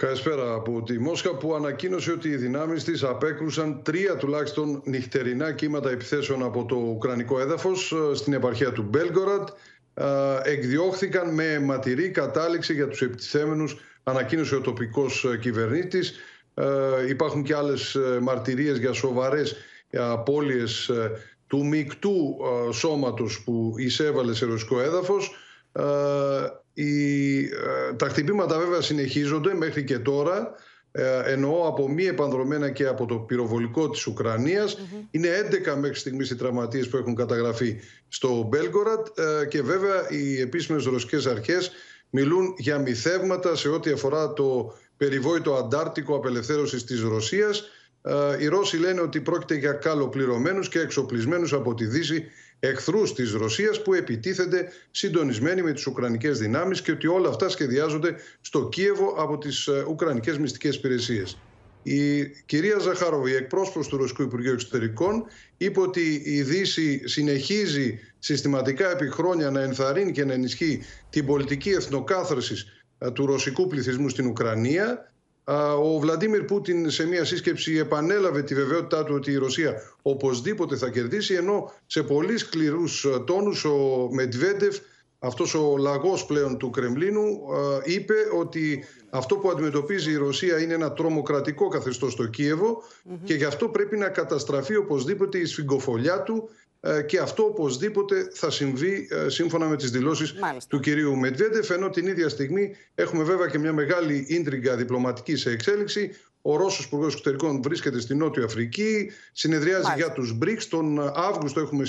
[0.00, 5.90] Καλησπέρα από τη Μόσχα που ανακοίνωσε ότι οι δυνάμεις της απέκρουσαν τρία τουλάχιστον νυχτερινά κύματα
[5.90, 9.48] επιθέσεων από το Ουκρανικό έδαφος ε, στην επαρχία του Μπέλγκοραντ
[10.44, 16.14] εκδιώχθηκαν με ματηρή κατάληξη για τους επιτιθέμενους, ανακοίνωσε ο τοπικός κυβερνήτης.
[17.08, 19.56] Υπάρχουν και άλλες μαρτυρίες για σοβαρές
[19.92, 20.90] απώλειες
[21.46, 22.36] του μεικτού
[22.72, 25.34] σώματος που εισέβαλε σε ρωσικό έδαφος.
[27.96, 30.54] Τα χτυπήματα βέβαια συνεχίζονται μέχρι και τώρα.
[30.92, 34.78] Ε, εννοώ από μη επανδρομένα και από το πυροβολικό της Ουκρανίας.
[35.10, 40.40] Είναι 11 μέχρι στιγμής οι τραυματίες που έχουν καταγραφεί στο Μπέλγκορατ ε, και βέβαια οι
[40.40, 41.70] επίσημες ρωσικές αρχές
[42.10, 47.70] μιλούν για μυθεύματα σε ό,τι αφορά το περιβόητο αντάρτικο απελευθέρωσης της Ρωσίας
[48.38, 52.24] οι Ρώσοι λένε ότι πρόκειται για καλοπληρωμένους και εξοπλισμένους από τη Δύση
[52.60, 58.14] εχθρούς της Ρωσίας που επιτίθενται συντονισμένοι με τις Ουκρανικές δυνάμεις και ότι όλα αυτά σχεδιάζονται
[58.40, 61.38] στο Κίεβο από τις Ουκρανικές μυστικές υπηρεσίες.
[61.82, 65.24] Η κυρία Ζαχάροβη, εκπρόσωπος του Ρωσικού Υπουργείου Εξωτερικών,
[65.56, 71.70] είπε ότι η Δύση συνεχίζει συστηματικά επί χρόνια να ενθαρρύνει και να ενισχύει την πολιτική
[71.70, 72.54] εθνοκάθαρση
[73.12, 75.09] του ρωσικού πληθυσμού στην Ουκρανία.
[75.82, 80.90] Ο Βλαντίμιρ Πούτιν σε μια σύσκεψη επανέλαβε τη βεβαιότητά του ότι η Ρωσία οπωσδήποτε θα
[80.90, 84.78] κερδίσει, ενώ σε πολύ σκληρούς τόνους ο Μετβέντεφ
[85.18, 87.40] αυτός ο λαγός πλέον του Κρεμλίνου
[87.84, 92.82] είπε ότι αυτό που αντιμετωπίζει η Ρωσία είναι ένα τρομοκρατικό καθεστώς στο κιεβο
[93.24, 96.69] και γι' αυτό πρέπει να καταστραφεί οπωσδήποτε η σφιγγοφολιά του ε,
[97.06, 100.34] και αυτό οπωσδήποτε θα συμβεί ε, σύμφωνα με τις δηλώσεις
[100.68, 105.50] του κυρίου Μετβέντεφ ενώ την ίδια στιγμή έχουμε βέβαια και μια μεγάλη ίντριγκα διπλωματική σε
[105.50, 106.10] εξέλιξη
[106.42, 110.62] ο Ρώσος Υπουργός Εξωτερικών βρίσκεται στη Νότια Αφρική, συνεδριάζει για τους BRICS.
[110.70, 111.84] Τον Αύγουστο έχουμε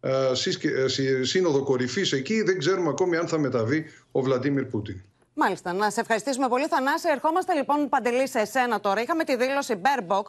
[0.00, 0.34] ε,
[1.22, 2.42] σύνοδο κορυφής εκεί.
[2.42, 5.02] Δεν ξέρουμε ακόμη αν θα μεταβεί ο Βλαντίμιρ Πούτιν.
[5.34, 5.72] Μάλιστα.
[5.72, 7.08] Να σε ευχαριστήσουμε πολύ, Θανάση.
[7.10, 9.02] Ερχόμαστε λοιπόν, Παντελή, σε εσένα τώρα.
[9.02, 10.26] Είχαμε τη δήλωση Μπέρμποκ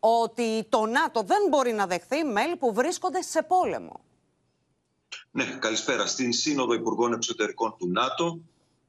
[0.00, 4.00] ότι το ΝΑΤΟ δεν μπορεί να δεχθεί μέλη που βρίσκονται σε πόλεμο.
[5.30, 6.06] Ναι, καλησπέρα.
[6.06, 8.40] Στην Σύνοδο Υπουργών Εξωτερικών του ΝΑΤΟ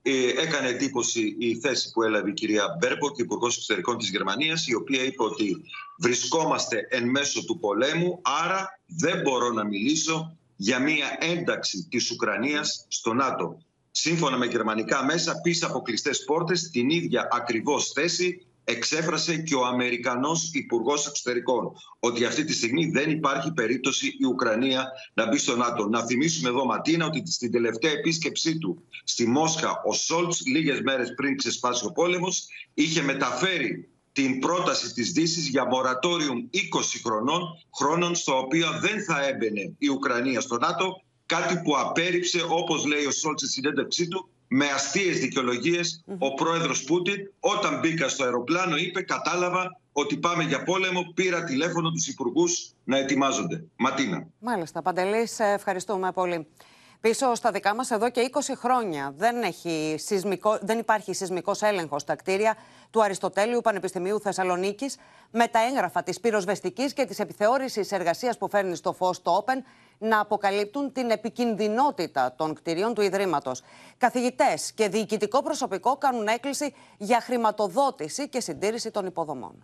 [0.02, 4.76] ε, έκανε εντύπωση η θέση που έλαβε η κυρία Μπέρμποκ, Υπουργός Εξωτερικών της Γερμανίας, η
[4.76, 5.62] οποία είπε ότι
[5.98, 12.86] βρισκόμαστε εν μέσω του πολέμου, άρα δεν μπορώ να μιλήσω για μια ένταξη της Ουκρανίας
[12.88, 13.58] στο ΝΑΤΟ
[14.00, 19.66] σύμφωνα με γερμανικά μέσα, πίσω από κλειστές πόρτες, την ίδια ακριβώς θέση εξέφρασε και ο
[19.66, 25.56] Αμερικανός Υπουργός Εξωτερικών ότι αυτή τη στιγμή δεν υπάρχει περίπτωση η Ουκρανία να μπει στο
[25.56, 25.88] ΝΑΤΟ.
[25.88, 31.14] Να θυμίσουμε εδώ, Ματίνα, ότι στην τελευταία επίσκεψή του στη Μόσχα, ο Σόλτς, λίγες μέρες
[31.16, 36.58] πριν ξεσπάσει ο πόλεμος, είχε μεταφέρει την πρόταση της Δύσης για μορατόριουμ 20
[37.04, 37.42] χρονών,
[37.78, 43.06] χρόνων στο οποίο δεν θα έμπαινε η Ουκρανία στο ΝΑΤΟ Κάτι που απέρριψε, όπως λέει
[43.06, 47.32] ο Σόλτς στη συνέντευξή του, με αστείες δικαιολογίες ο πρόεδρος Πούτιν.
[47.40, 51.12] Όταν μπήκα στο αεροπλάνο, είπε: Κατάλαβα ότι πάμε για πόλεμο.
[51.14, 53.64] Πήρα τηλέφωνο τους υπουργούς να ετοιμάζονται.
[53.76, 54.28] Ματίνα.
[54.40, 54.82] Μάλιστα.
[54.82, 56.48] Παντελής, ευχαριστούμε πολύ.
[57.02, 62.02] Πίσω στα δικά μας εδώ και 20 χρόνια δεν, έχει σεισμικό, δεν υπάρχει σεισμικός έλεγχος
[62.02, 62.56] στα κτίρια
[62.90, 64.98] του Αριστοτέλειου Πανεπιστημίου Θεσσαλονίκης
[65.32, 69.62] με τα έγγραφα της πυροσβεστικής και της επιθεώρησης εργασίας που φέρνει στο φως το Open
[69.98, 73.62] να αποκαλύπτουν την επικινδυνότητα των κτηρίων του Ιδρύματος.
[73.98, 79.64] Καθηγητές και διοικητικό προσωπικό κάνουν έκκληση για χρηματοδότηση και συντήρηση των υποδομών.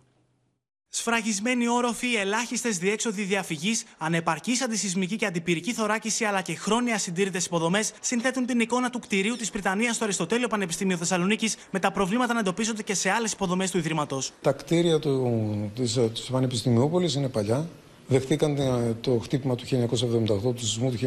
[0.96, 7.92] Σφραγισμένοι όροφοι, ελάχιστες διέξοδοι διαφυγής, ανεπαρκής αντισυσμική και αντιπυρική θωράκιση αλλά και χρόνια συντήρητες υποδομές
[8.00, 12.38] συνθέτουν την εικόνα του κτηρίου της Πριτανίας στο Αριστοτέλειο Πανεπιστήμιο Θεσσαλονίκης με τα προβλήματα να
[12.38, 14.32] εντοπίζονται και σε άλλες υποδομές του Ιδρύματος.
[14.40, 17.68] Τα κτίρια του, της, της Πανεπιστημιούπολης είναι παλιά
[18.06, 20.98] δεχτήκαν ε, το χτύπημα του 1978, του σεισμού του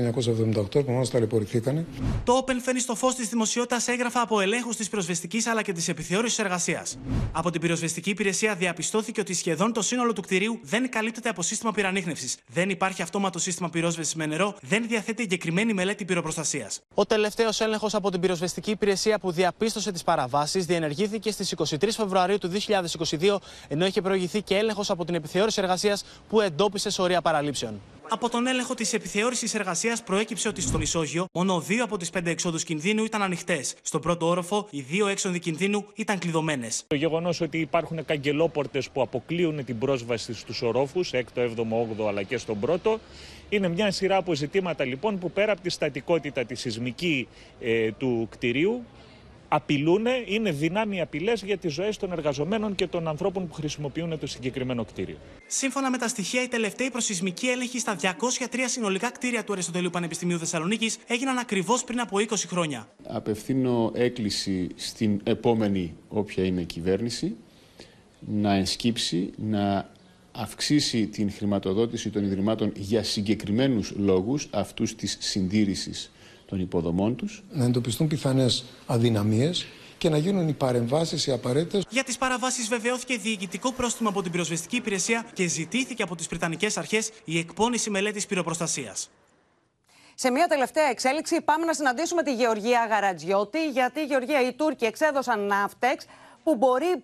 [0.56, 1.86] 1978, επομένως ταλαιπωρηθήκανε.
[2.24, 5.88] Το Open φέρνει στο φως της δημοσιότητας έγγραφα από ελέγχους της πυροσβεστικής αλλά και της
[5.88, 6.98] επιθεώρησης εργασίας.
[7.32, 11.72] Από την πυροσβεστική υπηρεσία διαπιστώθηκε ότι σχεδόν το σύνολο του κτηρίου δεν καλύπτεται από σύστημα
[11.72, 12.38] πυρανίχνευση.
[12.48, 16.82] Δεν υπάρχει αυτόματο σύστημα πυρόσβεσης με νερό, δεν διαθέτει εγκεκριμένη μελέτη πυροπροστασίας.
[16.94, 22.38] Ο τελευταίος έλεγχος από την πυροσβεστική υπηρεσία που διαπίστωσε τις παραβάσεις διενεργήθηκε στις 23 Φεβρουαρίου
[22.38, 22.52] του
[23.20, 23.38] 2022,
[23.68, 27.82] ενώ είχε προηγηθεί και έλεγχος από την επιθεώρηση εργασίας που εντόπισε σε σωρία παραλήψεων.
[28.10, 32.30] Από τον έλεγχο της επιθεώρησης εργασίας προέκυψε ότι στο Ισόγειο μόνο δύο από τις πέντε
[32.30, 33.76] εξόδους κινδύνου ήταν ανοιχτές.
[33.82, 36.84] Στον πρώτο όροφο, οι δύο έξοδοι κινδύνου ήταν κλειδωμένες.
[36.88, 41.64] Το γεγονός ότι υπάρχουν καγκελόπορτες που αποκλείουν την πρόσβαση στους ορόφους, 6ο, 7ο,
[42.02, 43.00] 8ο αλλά και στον πρώτο,
[43.50, 47.28] είναι μια σειρά από ζητήματα λοιπόν που πέρα από τη στατικότητα τη σεισμική
[47.62, 48.84] ε, του κτηρίου,
[49.48, 54.28] απειλούν, είναι δυνάμει απειλές για τις ζωές των εργαζομένων και των ανθρώπων που χρησιμοποιούν το
[54.28, 55.18] συγκεκριμένο κτίριο.
[55.48, 58.06] Σύμφωνα με τα στοιχεία, οι τελευταίοι προσυσμικοί έλεγχοι στα 203
[58.66, 62.88] συνολικά κτίρια του Αριστοτελείου Πανεπιστημίου Θεσσαλονίκης έγιναν ακριβώς πριν από 20 χρόνια.
[63.08, 67.36] Απευθύνω έκκληση στην επόμενη, όποια είναι κυβέρνηση,
[68.20, 69.90] να ενσκύψει, να
[70.32, 76.12] αυξήσει την χρηματοδότηση των Ιδρυμάτων για συγκεκριμένους λόγους αυτούς της συντήρησης
[76.48, 77.44] των υποδομών τους.
[77.52, 79.66] Να εντοπιστούν πιθανές αδυναμίες
[79.98, 81.86] και να γίνουν οι παρεμβάσεις οι απαραίτητες.
[81.90, 86.78] Για τις παραβάσεις βεβαιώθηκε διοικητικό πρόστιμο από την πυροσβεστική υπηρεσία και ζητήθηκε από τις Βρετανικές
[86.78, 89.10] Αρχές η εκπόνηση μελέτης πυροπροστασίας.
[90.16, 94.86] Σε μια τελευταία εξέλιξη, πάμε να συναντήσουμε τη Γεωργία Γαρατζιώτη, γιατί η Γεωργία, οι Τούρκοι
[94.86, 96.06] εξέδωσαν ναύτεξ
[96.44, 97.04] που μπορεί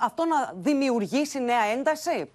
[0.00, 2.30] αυτό να δημιουργήσει νέα ένταση.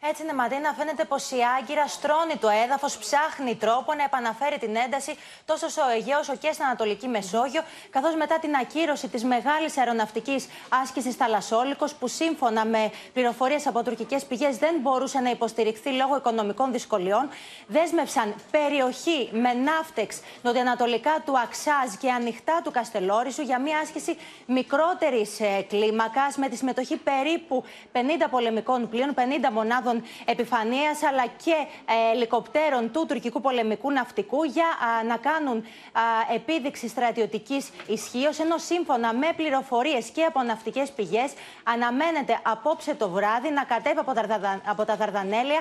[0.00, 4.76] Έτσι είναι, Ματίνα, φαίνεται πως η Άγκυρα στρώνει το έδαφος, ψάχνει τρόπο να επαναφέρει την
[4.76, 9.78] ένταση τόσο στο Αιγαίο όσο και στην Ανατολική Μεσόγειο, καθώς μετά την ακύρωση της μεγάλης
[9.78, 10.48] αεροναυτικής
[10.82, 16.72] άσκησης Θαλασσόλικος, που σύμφωνα με πληροφορίες από τουρκικές πηγές δεν μπορούσε να υποστηριχθεί λόγω οικονομικών
[16.72, 17.28] δυσκολιών,
[17.66, 25.40] δέσμευσαν περιοχή με ναύτεξ νοτιοανατολικά του Αξάζ και ανοιχτά του Καστελόρισου για μια άσκηση μικρότερης
[25.40, 27.98] ε, κλίμακας με τη συμμετοχή περίπου 50
[28.30, 29.20] πολεμικών πλοίων, 50
[29.52, 31.54] μονάδων ομάδων επιφανείας αλλά και
[31.86, 34.66] ε, ελικοπτέρων του τουρκικού πολεμικού ναυτικού για
[35.08, 35.64] να κάνουν
[36.34, 38.38] επίδειξη στρατιωτικής ισχύως.
[38.38, 41.32] Ενώ σύμφωνα με πληροφορίες και από ναυτικές πηγές,
[41.62, 43.98] αναμένεται απόψε το βράδυ να κατέβει
[44.64, 45.60] από τα Δαρδανέλια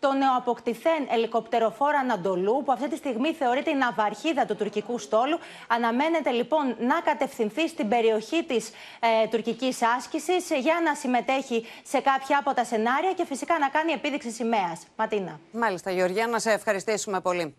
[0.00, 5.38] το νεοαποκτηθέν ελικοπτεροφόρα Ανατολού, που αυτή τη στιγμή θεωρείται η ναυαρχίδα του τουρκικού στόλου.
[5.66, 8.70] Αναμένεται λοιπόν να κατευθυνθεί στην περιοχή της
[9.00, 13.92] ε, τουρκικής άσκησης για να συμμετέχει σε κάποια από τα σενάρια και φυσικά να κάνει
[13.92, 14.86] επίδειξη σημαίας.
[14.96, 15.40] Ματίνα.
[15.52, 17.54] Μάλιστα, Γεωργία, να σε ευχαριστήσουμε πολύ.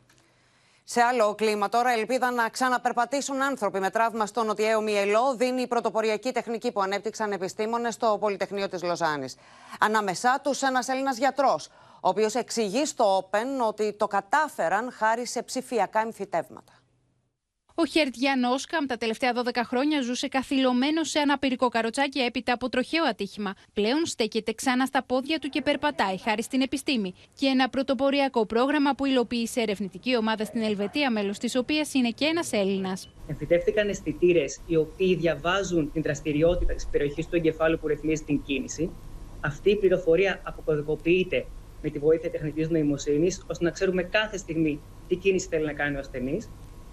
[0.84, 5.68] Σε άλλο κλίμα, τώρα ελπίδα να ξαναπερπατήσουν άνθρωποι με τραύμα στο νοτιαίο Μιελό δίνει η
[5.68, 9.36] πρωτοποριακή τεχνική που ανέπτυξαν επιστήμονες στο Πολυτεχνείο της Λοζάνης.
[9.80, 11.70] Ανάμεσά τους ένας Έλληνας γιατρός,
[12.02, 16.74] ο οποίος εξηγεί στο Open ότι το κατάφεραν χάρη σε ψηφιακά εμφυτεύματα.
[17.82, 22.70] Ο Χέρτ Γιανόσκαμ τα τελευταία 12 χρόνια ζούσε καθυλωμένος σε ένα πυρικό καροτσάκι έπειτα από
[22.70, 23.54] τροχαίο ατύχημα.
[23.74, 27.14] Πλέον στέκεται ξανά στα πόδια του και περπατάει χάρη στην επιστήμη.
[27.40, 32.26] Και ένα πρωτοποριακό πρόγραμμα που υλοποίησε ερευνητική ομάδα στην Ελβετία, μέλος της οποίας είναι και
[32.26, 33.10] ένας Έλληνας.
[33.28, 38.92] Εμφυτεύτηκαν αισθητήρες οι οποίοι διαβάζουν την δραστηριότητα της περιοχής του εγκεφάλου που ρυθμίζει την κίνηση.
[39.42, 41.46] Αυτή η πληροφορία αποκωδικοποιείται
[41.82, 45.96] με τη βοήθεια τεχνητής νοημοσύνης, ώστε να ξέρουμε κάθε στιγμή τι κίνηση θέλει να κάνει
[45.96, 46.50] ο ασθενής.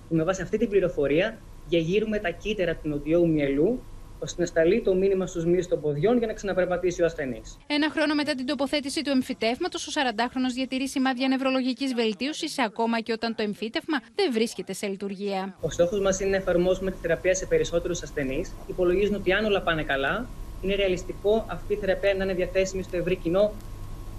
[0.09, 3.80] Και με βάση αυτή την πληροφορία διαγείρουμε τα κύτταρα του νοτιού μυελού,
[4.18, 7.59] ώστε να σταλεί το μήνυμα στους μύες των ποδιών για να ξαναπερπατήσει ο ασθενής.
[7.66, 13.12] Ένα χρόνο μετά την τοποθέτηση του εμφυτεύματος, ο 40χρονο διατηρεί σημάδια νευρολογικής βελτίωσης, ακόμα και
[13.12, 15.57] όταν το εμφύτευμα δεν βρίσκεται σε λειτουργία.
[15.61, 18.53] Ο στόχος μας είναι να εφαρμόσουμε τη θεραπεία σε περισσότερους ασθενείς.
[18.66, 20.26] Υπολογίζουν ότι αν όλα πάνε καλά,
[20.62, 23.53] είναι ρεαλιστικό αυτή η θεραπεία να είναι διαθέσιμη στο ευρύ κοινό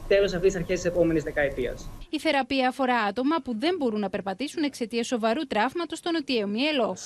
[0.08, 1.90] τέλος αυτή τη αρχές της επόμενης δεκαετίας.
[2.10, 6.98] Η θεραπεία αφορά άτομα που δεν μπορούν να περπατήσουν εξαιτίας σοβαρού τραύματος στο νοτιαίο μυελό.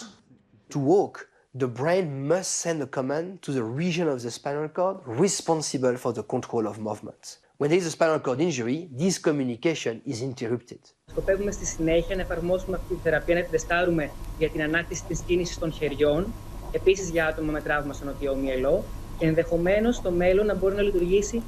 [0.74, 1.16] To walk,
[1.64, 6.12] the brain must send a command to the region of the spinal cord responsible for
[6.18, 7.24] the control of movement.
[7.60, 10.80] When there is a spinal cord injury, this communication is interrupted.
[11.06, 15.60] Σκοπεύουμε στη συνέχεια να εφαρμόσουμε αυτή τη θεραπεία, να τεστάρουμε για την ανάκτηση της κίνησης
[15.60, 16.34] των χεριών,
[16.72, 18.84] επίσης για άτομα με τραύμα στο νοτιό μυελό
[19.18, 21.41] και ενδεχομένως στο μέλλον να μπορεί να λειτουργήσει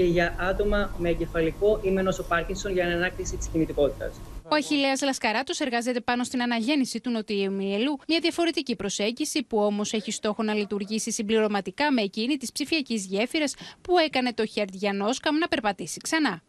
[0.00, 4.20] και για άτομα με εγκεφαλικό ή με νόσο Πάρκινσον για ανάκτηση της κινητικότητας.
[4.44, 9.92] Ο Αχηλέα Λασκαράτος εργάζεται πάνω στην αναγέννηση του νοτιού μυελού, μια διαφορετική προσέγγιση που όμως
[9.92, 15.36] έχει στόχο να λειτουργήσει συμπληρωματικά με εκείνη της ψηφιακής γέφυρας που έκανε το Χέρτ Γιανόσκαμ
[15.36, 16.42] να περπατήσει ξανά.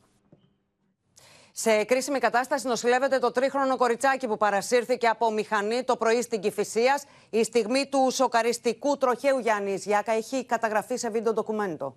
[1.52, 7.02] Σε κρίσιμη κατάσταση νοσηλεύεται το τρίχρονο κοριτσάκι που παρασύρθηκε από μηχανή το πρωί στην Κυφυσία.
[7.30, 11.96] Η στιγμή του σοκαριστικού τροχαίου Γιάννης Γιάκα έχει καταγραφεί σε βίντεο ντοκουμέντο.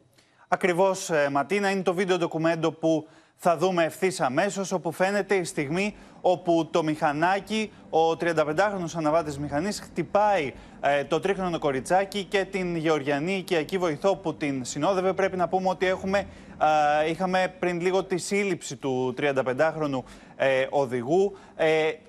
[0.54, 5.44] Ακριβώς, ε, Ματίνα, είναι το βίντεο ντοκουμέντο που θα δούμε ευθύς αμέσως, όπου φαίνεται η
[5.44, 12.76] στιγμή όπου το μηχανάκι, ο 35χρονο αναβάτης μηχανής, χτυπάει ε, το τρίχρονο κοριτσάκι και την
[12.76, 15.12] γεωργιανή οικιακή βοηθό που την συνόδευε.
[15.12, 16.18] Πρέπει να πούμε ότι έχουμε,
[17.04, 20.02] ε, είχαμε πριν λίγο τη σύλληψη του 35χρονου
[20.36, 21.36] ε, οδηγού.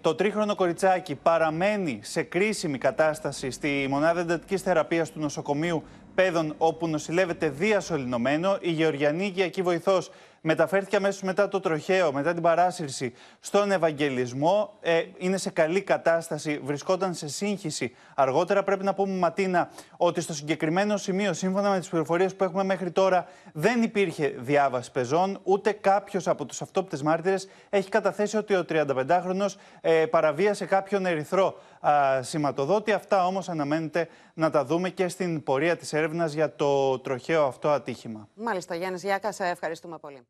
[0.01, 5.83] το τρίχρονο κοριτσάκι παραμένει σε κρίσιμη κατάσταση στη μονάδα εντατικής θεραπείας του νοσοκομείου
[6.15, 8.57] παιδών όπου νοσηλεύεται διασωληνωμένο.
[8.61, 10.09] Η Γεωργιανή Οικιακή Βοηθός
[10.41, 14.73] μεταφέρθηκε αμέσως μετά το τροχαίο, μετά την παράσυρση στον Ευαγγελισμό.
[14.81, 17.95] Ε, είναι σε καλή κατάσταση, βρισκόταν σε σύγχυση.
[18.15, 22.63] Αργότερα πρέπει να πούμε, Ματίνα, ότι στο συγκεκριμένο σημείο, σύμφωνα με τις πληροφορίες που έχουμε
[22.63, 23.27] μέχρι τώρα,
[23.57, 29.45] δεν υπήρχε διάβαση πεζών, ούτε κάποιος από τους αυτόπτες μάρτυρες έχει καταθέσει ότι ο 35χρονο
[29.81, 32.91] ε, παραβίασε κάποιον ερυθρό α, σηματοδότη.
[32.91, 37.69] Αυτά όμως αναμένεται να τα δούμε και στην πορεία της έρευνας για το τροχαίο αυτό
[37.69, 38.27] ατύχημα.
[38.33, 40.21] Μάλιστα, Γιάννης Γιάκας, σε ευχαριστούμε πολύ.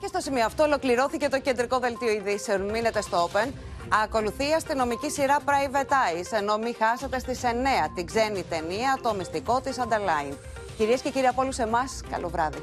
[0.00, 2.70] Και στο σημείο αυτό ολοκληρώθηκε το κεντρικό δελτίο ειδήσεων.
[2.70, 3.52] Μείνετε στο Open.
[4.02, 7.46] Ακολουθεί η αστυνομική σειρά Private Eyes, ενώ μην χάσετε στις 9
[7.94, 10.59] την ξένη ταινία Το μυστικό της Underline.
[10.80, 12.62] Κυρίες και κύριοι από όλους εμάς, καλό βράδυ.